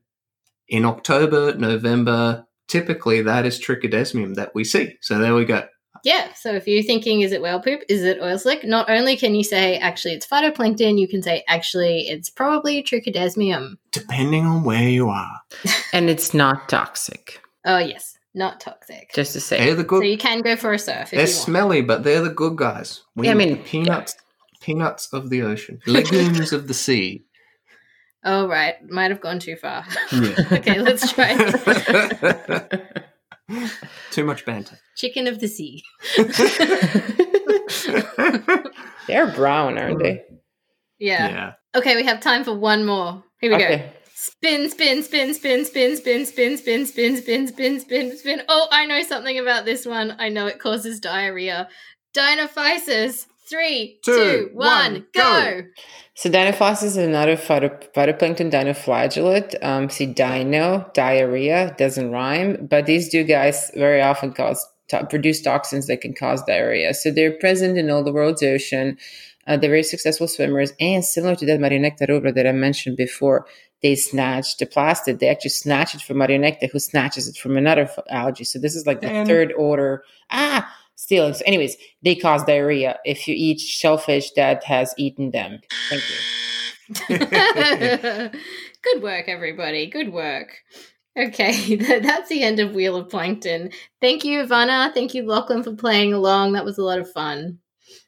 in 0.67 0.85
October, 0.85 1.55
November, 1.55 2.45
typically 2.67 3.21
that 3.23 3.45
is 3.45 3.59
trichodesmium 3.59 4.35
that 4.35 4.53
we 4.53 4.63
see. 4.63 4.95
So 5.01 5.17
there 5.17 5.33
we 5.33 5.45
go. 5.45 5.67
Yeah. 6.03 6.33
So 6.33 6.53
if 6.53 6.67
you're 6.67 6.83
thinking, 6.83 7.21
is 7.21 7.31
it 7.31 7.41
whale 7.41 7.59
poop? 7.59 7.81
Is 7.89 8.03
it 8.03 8.19
oil 8.21 8.37
slick? 8.37 8.63
Not 8.63 8.89
only 8.89 9.15
can 9.17 9.35
you 9.35 9.43
say, 9.43 9.77
actually, 9.77 10.13
it's 10.13 10.27
phytoplankton, 10.27 10.99
you 10.99 11.07
can 11.07 11.21
say, 11.21 11.43
actually, 11.47 12.07
it's 12.07 12.29
probably 12.29 12.83
trichodesmium. 12.83 13.77
Depending 13.91 14.45
on 14.45 14.63
where 14.63 14.87
you 14.87 15.09
are. 15.09 15.41
and 15.93 16.09
it's 16.09 16.33
not 16.33 16.69
toxic. 16.69 17.41
Oh, 17.65 17.79
yes. 17.79 18.17
Not 18.35 18.59
toxic. 18.59 19.11
Just 19.13 19.33
to 19.33 19.39
They're 19.39 19.59
say. 19.59 19.73
the 19.73 19.85
So 19.87 20.01
you 20.01 20.17
can 20.17 20.41
go 20.41 20.55
for 20.55 20.71
a 20.73 20.79
surf 20.79 21.05
if 21.05 21.09
they're 21.11 21.19
you 21.21 21.25
want. 21.25 21.45
smelly, 21.45 21.81
but 21.81 22.03
they're 22.03 22.21
the 22.21 22.29
good 22.29 22.55
guys. 22.57 23.01
We 23.15 23.25
Yeah, 23.25 23.31
I 23.33 23.35
mean, 23.35 23.63
peanuts 23.63 24.15
peanuts 24.61 25.11
of 25.13 25.29
the 25.29 25.41
ocean. 25.41 25.79
Legumes 25.87 26.53
of 26.53 26.67
the 26.67 26.73
sea. 26.73 27.23
Oh, 28.21 28.49
right. 28.49 28.75
Might 28.89 29.11
have 29.11 29.21
gone 29.21 29.39
too 29.39 29.55
far. 29.55 29.85
Yeah. 30.11 30.35
okay, 30.51 30.81
let's 30.81 31.09
try 31.13 31.37
it. 31.39 33.05
Too 34.11 34.23
much 34.23 34.45
banter. 34.45 34.77
Chicken 34.95 35.27
of 35.27 35.39
the 35.39 35.47
sea. 35.47 35.83
They're 39.07 39.31
brown, 39.31 39.77
aren't 39.77 39.99
they? 39.99 40.23
Yeah. 40.99 41.29
yeah. 41.29 41.53
Okay, 41.75 41.95
we 41.95 42.03
have 42.03 42.19
time 42.19 42.43
for 42.43 42.53
one 42.53 42.85
more. 42.85 43.23
Here 43.39 43.51
we 43.51 43.57
go. 43.57 43.81
Spin, 44.13 44.69
spin, 44.69 45.01
spin, 45.03 45.33
spin, 45.33 45.65
spin, 45.65 45.95
spin, 45.95 46.25
spin, 46.25 46.57
spin, 46.57 46.85
spin, 46.85 47.17
spin, 47.17 47.47
spin, 47.47 47.79
spin, 47.79 48.17
spin. 48.17 48.41
Oh, 48.49 48.67
I 48.71 48.85
know 48.85 49.01
something 49.03 49.39
about 49.39 49.63
this 49.65 49.85
one. 49.85 50.15
I 50.19 50.27
know 50.29 50.45
it 50.47 50.59
causes 50.59 50.99
diarrhea. 50.99 51.69
Dinophysis. 52.13 53.27
Three, 53.49 53.99
Two, 54.03 54.13
two, 54.13 54.49
one, 54.53 54.67
one, 54.93 55.05
go. 55.13 55.21
go. 55.21 55.61
So 56.13 56.29
Dinophysis 56.29 56.83
is 56.83 56.97
another 56.97 57.35
phyto- 57.35 57.91
phytoplankton 57.93 58.51
dinoflagellate. 58.51 59.55
Um, 59.63 59.89
see, 59.89 60.05
dino, 60.05 60.89
diarrhea, 60.93 61.73
doesn't 61.77 62.11
rhyme, 62.11 62.67
but 62.69 62.85
these 62.85 63.09
two 63.09 63.23
guys 63.23 63.71
very 63.75 64.01
often 64.01 64.33
cause 64.33 64.65
to- 64.89 65.05
produce 65.05 65.41
toxins 65.41 65.87
that 65.87 66.01
can 66.01 66.13
cause 66.13 66.43
diarrhea. 66.43 66.93
So 66.93 67.09
they're 67.11 67.31
present 67.31 67.77
in 67.77 67.89
all 67.89 68.03
the 68.03 68.13
world's 68.13 68.43
ocean. 68.43 68.97
Uh, 69.47 69.57
they're 69.57 69.69
very 69.69 69.83
successful 69.83 70.27
swimmers, 70.27 70.73
and 70.79 71.03
similar 71.03 71.35
to 71.35 71.45
that 71.47 71.59
Myrionecta 71.59 72.07
rubra 72.07 72.35
that 72.35 72.45
I 72.45 72.51
mentioned 72.51 72.97
before, 72.97 73.47
they 73.81 73.95
snatch 73.95 74.57
the 74.57 74.65
plastic. 74.67 75.17
They 75.19 75.29
actually 75.29 75.49
snatch 75.51 75.95
it 75.95 76.01
from 76.01 76.17
Myrionecta, 76.17 76.69
who 76.69 76.77
snatches 76.79 77.27
it 77.27 77.37
from 77.37 77.57
another 77.57 77.83
f- 77.83 77.97
algae. 78.11 78.43
So 78.43 78.59
this 78.59 78.75
is 78.75 78.85
like 78.85 79.01
the 79.01 79.07
And- 79.07 79.27
third 79.27 79.53
order. 79.53 80.03
Ah, 80.29 80.71
stealing. 80.99 81.33
So, 81.33 81.43
anyways, 81.45 81.77
they 82.03 82.15
cause 82.15 82.43
diarrhea 82.43 82.99
if 83.05 83.27
you 83.27 83.33
eat 83.37 83.61
shellfish 83.61 84.31
that 84.31 84.63
has 84.65 84.93
eaten 84.97 85.31
them. 85.31 85.59
Thank 85.89 86.03
you. 86.09 86.15
Good 88.81 89.03
work, 89.03 89.27
everybody. 89.27 89.87
Good 89.87 90.11
work. 90.11 90.49
Okay, 91.17 91.75
that's 91.99 92.29
the 92.29 92.43
end 92.43 92.59
of 92.59 92.73
Wheel 92.73 92.95
of 92.95 93.09
Plankton. 93.09 93.71
Thank 94.01 94.25
you, 94.25 94.43
Ivana. 94.43 94.93
Thank 94.93 95.13
you, 95.13 95.23
Lachlan, 95.23 95.63
for 95.63 95.73
playing 95.75 96.13
along. 96.13 96.53
That 96.53 96.65
was 96.65 96.77
a 96.77 96.83
lot 96.83 96.99
of 96.99 97.11
fun. 97.11 97.59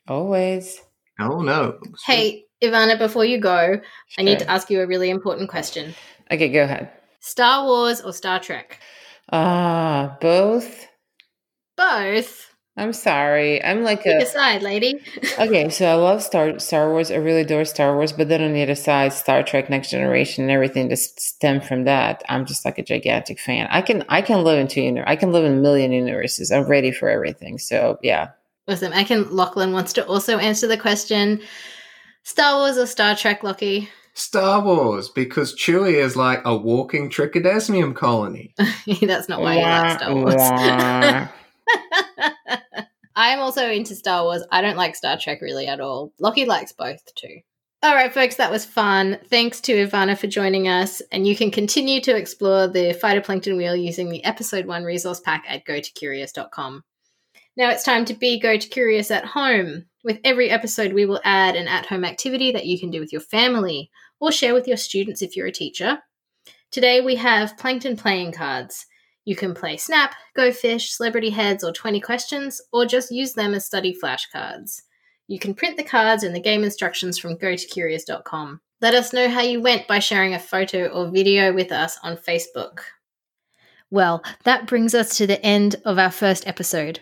Always. 0.08 0.82
Oh 1.20 1.42
no. 1.42 1.80
Hey, 2.06 2.46
Ivana, 2.64 2.98
before 2.98 3.26
you 3.26 3.40
go, 3.40 3.80
I 4.18 4.22
need 4.22 4.40
to 4.40 4.50
ask 4.50 4.70
you 4.70 4.82
a 4.82 4.88
really 4.88 5.10
important 5.10 5.50
question 5.50 5.94
Okay, 6.32 6.48
go 6.48 6.64
ahead. 6.64 6.90
Star 7.20 7.66
Wars 7.66 8.02
or 8.02 8.14
Star 8.14 8.40
Trek? 8.40 8.80
Ah, 9.32 10.18
both. 10.22 10.88
Both. 11.76 12.51
I'm 12.82 12.94
sorry. 12.94 13.64
I'm 13.64 13.84
like 13.84 14.02
Pick 14.04 14.22
a 14.22 14.24
a 14.24 14.26
side, 14.26 14.64
lady. 14.64 15.00
okay. 15.40 15.70
So 15.70 15.86
I 15.86 15.94
love 15.94 16.24
Star 16.24 16.58
Star 16.58 16.90
Wars. 16.90 17.12
I 17.12 17.16
really 17.16 17.42
adore 17.42 17.64
Star 17.64 17.96
Wars. 17.96 18.12
But 18.12 18.28
then 18.28 18.42
on 18.42 18.54
the 18.54 18.64
other 18.64 18.74
side, 18.74 19.14
Star 19.14 19.44
Trek, 19.44 19.70
Next 19.70 19.92
Generation, 19.92 20.46
and 20.46 20.52
everything 20.52 20.90
that 20.90 20.98
stem 20.98 21.62
from 21.62 21.84
that, 21.84 22.24
I'm 22.28 22.44
just 22.44 22.66
like 22.66 22.80
a 22.80 22.84
gigantic 22.84 23.40
fan. 23.40 23.68
I 23.70 23.84
can 23.84 24.04
I 24.10 24.24
can 24.24 24.44
live 24.44 24.58
in 24.58 24.68
two 24.68 24.82
uni- 24.82 25.04
I 25.06 25.16
can 25.16 25.32
live 25.32 25.46
in 25.46 25.54
a 25.54 25.62
million 25.62 25.92
universes. 25.92 26.52
I'm 26.52 26.64
ready 26.68 26.92
for 26.92 27.08
everything. 27.08 27.60
So 27.60 28.00
yeah, 28.02 28.30
Awesome. 28.68 28.94
I 28.94 29.04
can. 29.04 29.30
Lachlan 29.30 29.74
wants 29.74 29.94
to 29.94 30.06
also 30.08 30.40
answer 30.40 30.66
the 30.66 30.78
question: 30.78 31.40
Star 32.24 32.58
Wars 32.58 32.80
or 32.80 32.88
Star 32.88 33.16
Trek, 33.16 33.44
Lockie? 33.44 33.90
Star 34.16 34.60
Wars, 34.60 35.08
because 35.08 35.56
Chewie 35.56 35.94
is 35.94 36.16
like 36.16 36.42
a 36.46 36.56
walking 36.58 37.12
trichodesmium 37.12 37.96
colony. 37.96 38.56
That's 39.02 39.30
not 39.30 39.40
why 39.40 39.56
you 39.56 39.62
like 39.62 40.00
Star 40.00 40.16
Wars. 40.16 41.30
I'm 43.22 43.38
also 43.40 43.70
into 43.70 43.94
Star 43.94 44.24
Wars. 44.24 44.44
I 44.52 44.62
don't 44.62 44.78
like 44.78 44.96
Star 44.96 45.16
Trek 45.16 45.44
really 45.44 45.68
at 45.68 45.80
all. 45.80 46.12
Lockie 46.20 46.46
likes 46.46 46.74
both 46.74 47.06
too. 47.14 47.42
All 47.84 47.94
right, 47.94 48.12
folks, 48.12 48.38
that 48.38 48.50
was 48.50 48.66
fun. 48.66 49.20
Thanks 49.30 49.62
to 49.62 49.74
Ivana 49.74 50.18
for 50.18 50.26
joining 50.26 50.68
us. 50.68 51.02
And 51.12 51.28
you 51.28 51.36
can 51.36 51.52
continue 51.52 52.02
to 52.02 52.18
explore 52.18 52.68
the 52.68 53.00
phytoplankton 53.00 53.56
wheel 53.58 53.76
using 53.76 54.10
the 54.10 54.26
episode 54.26 54.66
one 54.66 54.84
resource 54.84 55.20
pack 55.20 55.46
at 55.48 55.68
gotocurious.com. 55.68 56.84
Now 57.56 57.70
it's 57.70 57.84
time 57.84 58.06
to 58.06 58.16
be 58.16 58.40
Go 58.40 58.58
to 58.58 58.70
Curious 58.70 59.12
at 59.12 59.26
home. 59.26 59.86
With 60.04 60.18
every 60.24 60.50
episode, 60.50 60.94
we 60.94 61.06
will 61.06 61.22
add 61.24 61.56
an 61.56 61.68
at 61.68 61.86
home 61.86 62.04
activity 62.04 62.52
that 62.54 62.66
you 62.66 62.80
can 62.80 62.90
do 62.90 63.00
with 63.00 63.12
your 63.12 63.22
family 63.22 63.92
or 64.20 64.32
share 64.32 64.56
with 64.56 64.68
your 64.68 64.78
students 64.78 65.22
if 65.22 65.36
you're 65.36 65.46
a 65.46 65.52
teacher. 65.52 66.00
Today 66.72 67.02
we 67.02 67.18
have 67.18 67.56
plankton 67.56 67.98
playing 67.98 68.32
cards. 68.32 68.88
You 69.26 69.36
can 69.36 69.54
play 69.54 69.78
Snap, 69.78 70.16
Go 70.36 70.52
Fish, 70.52 70.92
Celebrity 70.92 71.30
Heads, 71.30 71.64
or 71.64 71.72
20 71.72 72.00
Questions, 72.00 72.62
or 72.74 72.86
just 72.86 73.12
use 73.12 73.34
them 73.34 73.54
as 73.54 73.66
study 73.66 73.96
flashcards. 74.02 74.82
You 75.28 75.40
can 75.40 75.54
print 75.54 75.78
the 75.78 75.84
cards 75.84 76.24
and 76.24 76.36
the 76.36 76.42
game 76.42 76.64
instructions 76.64 77.18
from 77.18 77.38
gotocurious.com. 77.38 78.62
Let 78.82 78.96
us 78.96 79.14
know 79.14 79.30
how 79.30 79.42
you 79.42 79.62
went 79.62 79.88
by 79.88 80.00
sharing 80.00 80.34
a 80.34 80.40
photo 80.40 80.88
or 80.88 81.12
video 81.12 81.54
with 81.54 81.72
us 81.72 82.00
on 82.04 82.18
Facebook. 82.18 82.80
Well, 83.92 84.24
that 84.44 84.68
brings 84.68 84.96
us 84.96 85.18
to 85.18 85.28
the 85.28 85.44
end 85.46 85.76
of 85.86 86.00
our 86.00 86.12
first 86.12 86.48
episode. 86.48 87.02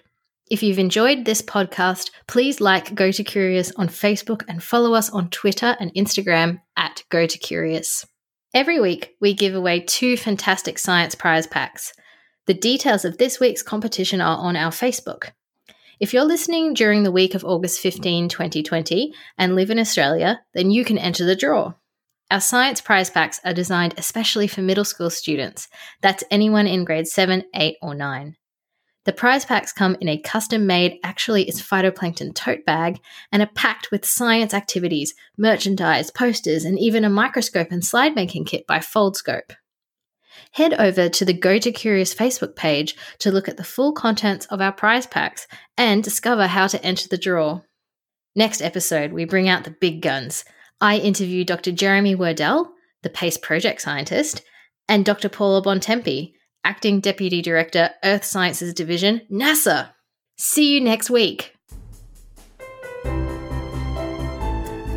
If 0.49 0.63
you've 0.63 0.79
enjoyed 0.79 1.25
this 1.25 1.41
podcast, 1.41 2.09
please 2.27 2.59
like 2.59 2.95
Go 2.95 3.11
to 3.11 3.23
Curious 3.23 3.71
on 3.77 3.87
Facebook 3.87 4.43
and 4.47 4.61
follow 4.61 4.93
us 4.93 5.09
on 5.11 5.29
Twitter 5.29 5.77
and 5.79 5.93
Instagram 5.93 6.61
at 6.75 7.03
Go 7.09 7.27
to 7.27 7.37
Curious. 7.37 8.05
Every 8.53 8.79
week, 8.79 9.15
we 9.21 9.35
give 9.35 9.53
away 9.53 9.81
two 9.81 10.17
fantastic 10.17 10.79
science 10.79 11.13
prize 11.13 11.45
packs. 11.45 11.93
The 12.49 12.55
details 12.55 13.05
of 13.05 13.19
this 13.19 13.39
week's 13.39 13.61
competition 13.61 14.21
are 14.21 14.39
on 14.39 14.55
our 14.55 14.71
Facebook. 14.71 15.33
If 15.99 16.15
you're 16.15 16.23
listening 16.23 16.73
during 16.73 17.03
the 17.03 17.11
week 17.11 17.35
of 17.35 17.45
August 17.45 17.79
15, 17.79 18.27
2020, 18.27 19.13
and 19.37 19.53
live 19.53 19.69
in 19.69 19.77
Australia, 19.77 20.41
then 20.55 20.71
you 20.71 20.83
can 20.83 20.97
enter 20.97 21.27
the 21.27 21.35
draw. 21.35 21.75
Our 22.31 22.39
science 22.39 22.81
prize 22.81 23.11
packs 23.11 23.39
are 23.45 23.53
designed 23.53 23.93
especially 23.99 24.47
for 24.47 24.63
middle 24.63 24.83
school 24.83 25.11
students. 25.11 25.67
That's 26.01 26.23
anyone 26.31 26.65
in 26.65 26.85
grade 26.85 27.05
7, 27.05 27.43
8, 27.53 27.75
or 27.83 27.93
9. 27.93 28.35
The 29.05 29.13
prize 29.13 29.45
packs 29.45 29.71
come 29.71 29.95
in 30.01 30.09
a 30.09 30.17
custom 30.17 30.65
made, 30.65 30.97
actually, 31.03 31.47
it's 31.47 31.61
phytoplankton 31.61 32.33
tote 32.33 32.65
bag 32.65 32.99
and 33.31 33.43
are 33.43 33.51
packed 33.53 33.91
with 33.91 34.07
science 34.07 34.55
activities, 34.55 35.13
merchandise, 35.37 36.09
posters, 36.09 36.65
and 36.65 36.79
even 36.79 37.05
a 37.05 37.11
microscope 37.11 37.67
and 37.69 37.85
slide 37.85 38.15
making 38.15 38.45
kit 38.45 38.65
by 38.65 38.79
Foldscope. 38.79 39.51
Head 40.53 40.73
over 40.73 41.09
to 41.09 41.25
the 41.25 41.33
Go 41.33 41.59
to 41.59 41.71
Curious 41.71 42.13
Facebook 42.13 42.55
page 42.55 42.95
to 43.19 43.31
look 43.31 43.47
at 43.47 43.57
the 43.57 43.63
full 43.63 43.93
contents 43.93 44.45
of 44.47 44.61
our 44.61 44.71
prize 44.71 45.07
packs 45.07 45.47
and 45.77 46.03
discover 46.03 46.47
how 46.47 46.67
to 46.67 46.83
enter 46.83 47.07
the 47.07 47.17
draw. 47.17 47.61
Next 48.35 48.61
episode, 48.61 49.11
we 49.11 49.25
bring 49.25 49.49
out 49.49 49.63
the 49.63 49.75
big 49.79 50.01
guns. 50.01 50.45
I 50.81 50.97
interview 50.97 51.43
Dr. 51.43 51.71
Jeremy 51.71 52.15
Werdell, 52.15 52.69
the 53.03 53.09
PACE 53.09 53.37
project 53.37 53.81
scientist, 53.81 54.43
and 54.87 55.05
Dr. 55.05 55.29
Paula 55.29 55.61
Bontempi, 55.61 56.33
Acting 56.63 56.99
Deputy 56.99 57.41
Director, 57.41 57.91
Earth 58.03 58.23
Sciences 58.23 58.73
Division, 58.73 59.21
NASA. 59.31 59.91
See 60.37 60.73
you 60.73 60.81
next 60.81 61.09
week. 61.09 61.53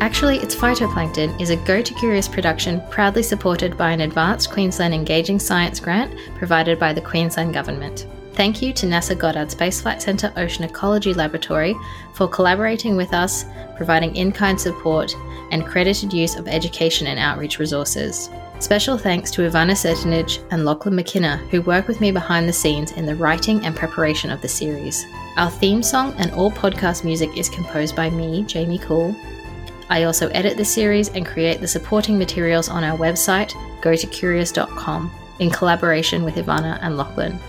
Actually, 0.03 0.39
It's 0.39 0.53
Phytoplankton 0.53 1.39
is 1.39 1.49
a 1.49 1.55
Go 1.55 1.81
to 1.81 1.93
Curious 1.93 2.27
production 2.27 2.81
proudly 2.89 3.23
supported 3.23 3.77
by 3.77 3.91
an 3.91 4.01
Advanced 4.01 4.51
Queensland 4.51 4.93
Engaging 4.93 5.39
Science 5.39 5.79
grant 5.79 6.13
provided 6.37 6.77
by 6.77 6.91
the 6.91 6.99
Queensland 6.99 7.53
Government. 7.53 8.05
Thank 8.33 8.61
you 8.61 8.73
to 8.73 8.85
NASA 8.85 9.17
Goddard 9.17 9.49
Space 9.49 9.79
Flight 9.79 10.01
Centre 10.01 10.33
Ocean 10.35 10.65
Ecology 10.65 11.13
Laboratory 11.13 11.73
for 12.15 12.27
collaborating 12.27 12.97
with 12.97 13.13
us, 13.13 13.45
providing 13.77 14.13
in 14.17 14.33
kind 14.33 14.59
support, 14.59 15.15
and 15.51 15.65
credited 15.65 16.11
use 16.11 16.35
of 16.35 16.49
education 16.49 17.07
and 17.07 17.17
outreach 17.17 17.57
resources. 17.57 18.29
Special 18.59 18.97
thanks 18.97 19.31
to 19.31 19.49
Ivana 19.49 19.71
Cetinić 19.71 20.45
and 20.51 20.65
Lachlan 20.65 20.97
McKinna, 20.97 21.37
who 21.49 21.61
work 21.61 21.87
with 21.87 22.01
me 22.01 22.11
behind 22.11 22.49
the 22.49 22.51
scenes 22.51 22.91
in 22.91 23.05
the 23.05 23.15
writing 23.15 23.65
and 23.65 23.73
preparation 23.73 24.31
of 24.31 24.41
the 24.41 24.49
series. 24.49 25.05
Our 25.37 25.49
theme 25.49 25.81
song 25.81 26.13
and 26.17 26.29
all 26.31 26.51
podcast 26.51 27.05
music 27.05 27.37
is 27.37 27.47
composed 27.47 27.95
by 27.95 28.09
me, 28.09 28.43
Jamie 28.43 28.79
Cool. 28.79 29.15
I 29.89 30.03
also 30.03 30.29
edit 30.29 30.57
the 30.57 30.65
series 30.65 31.09
and 31.09 31.25
create 31.25 31.59
the 31.61 31.67
supporting 31.67 32.17
materials 32.17 32.69
on 32.69 32.83
our 32.83 32.97
website, 32.97 33.51
gotocurious.com, 33.81 35.11
in 35.39 35.49
collaboration 35.49 36.23
with 36.23 36.35
Ivana 36.35 36.79
and 36.81 36.97
Lachlan. 36.97 37.39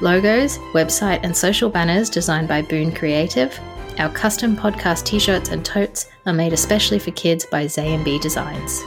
Logos, 0.00 0.58
website, 0.74 1.20
and 1.22 1.36
social 1.36 1.68
banners 1.68 2.08
designed 2.08 2.48
by 2.48 2.62
Boone 2.62 2.92
Creative. 2.92 3.58
Our 3.98 4.10
custom 4.10 4.56
podcast 4.56 5.04
t 5.04 5.18
shirts 5.18 5.48
and 5.48 5.64
totes 5.64 6.06
are 6.26 6.32
made 6.32 6.52
especially 6.52 7.00
for 7.00 7.10
kids 7.12 7.44
by 7.44 7.64
ZB 7.64 8.20
Designs. 8.20 8.80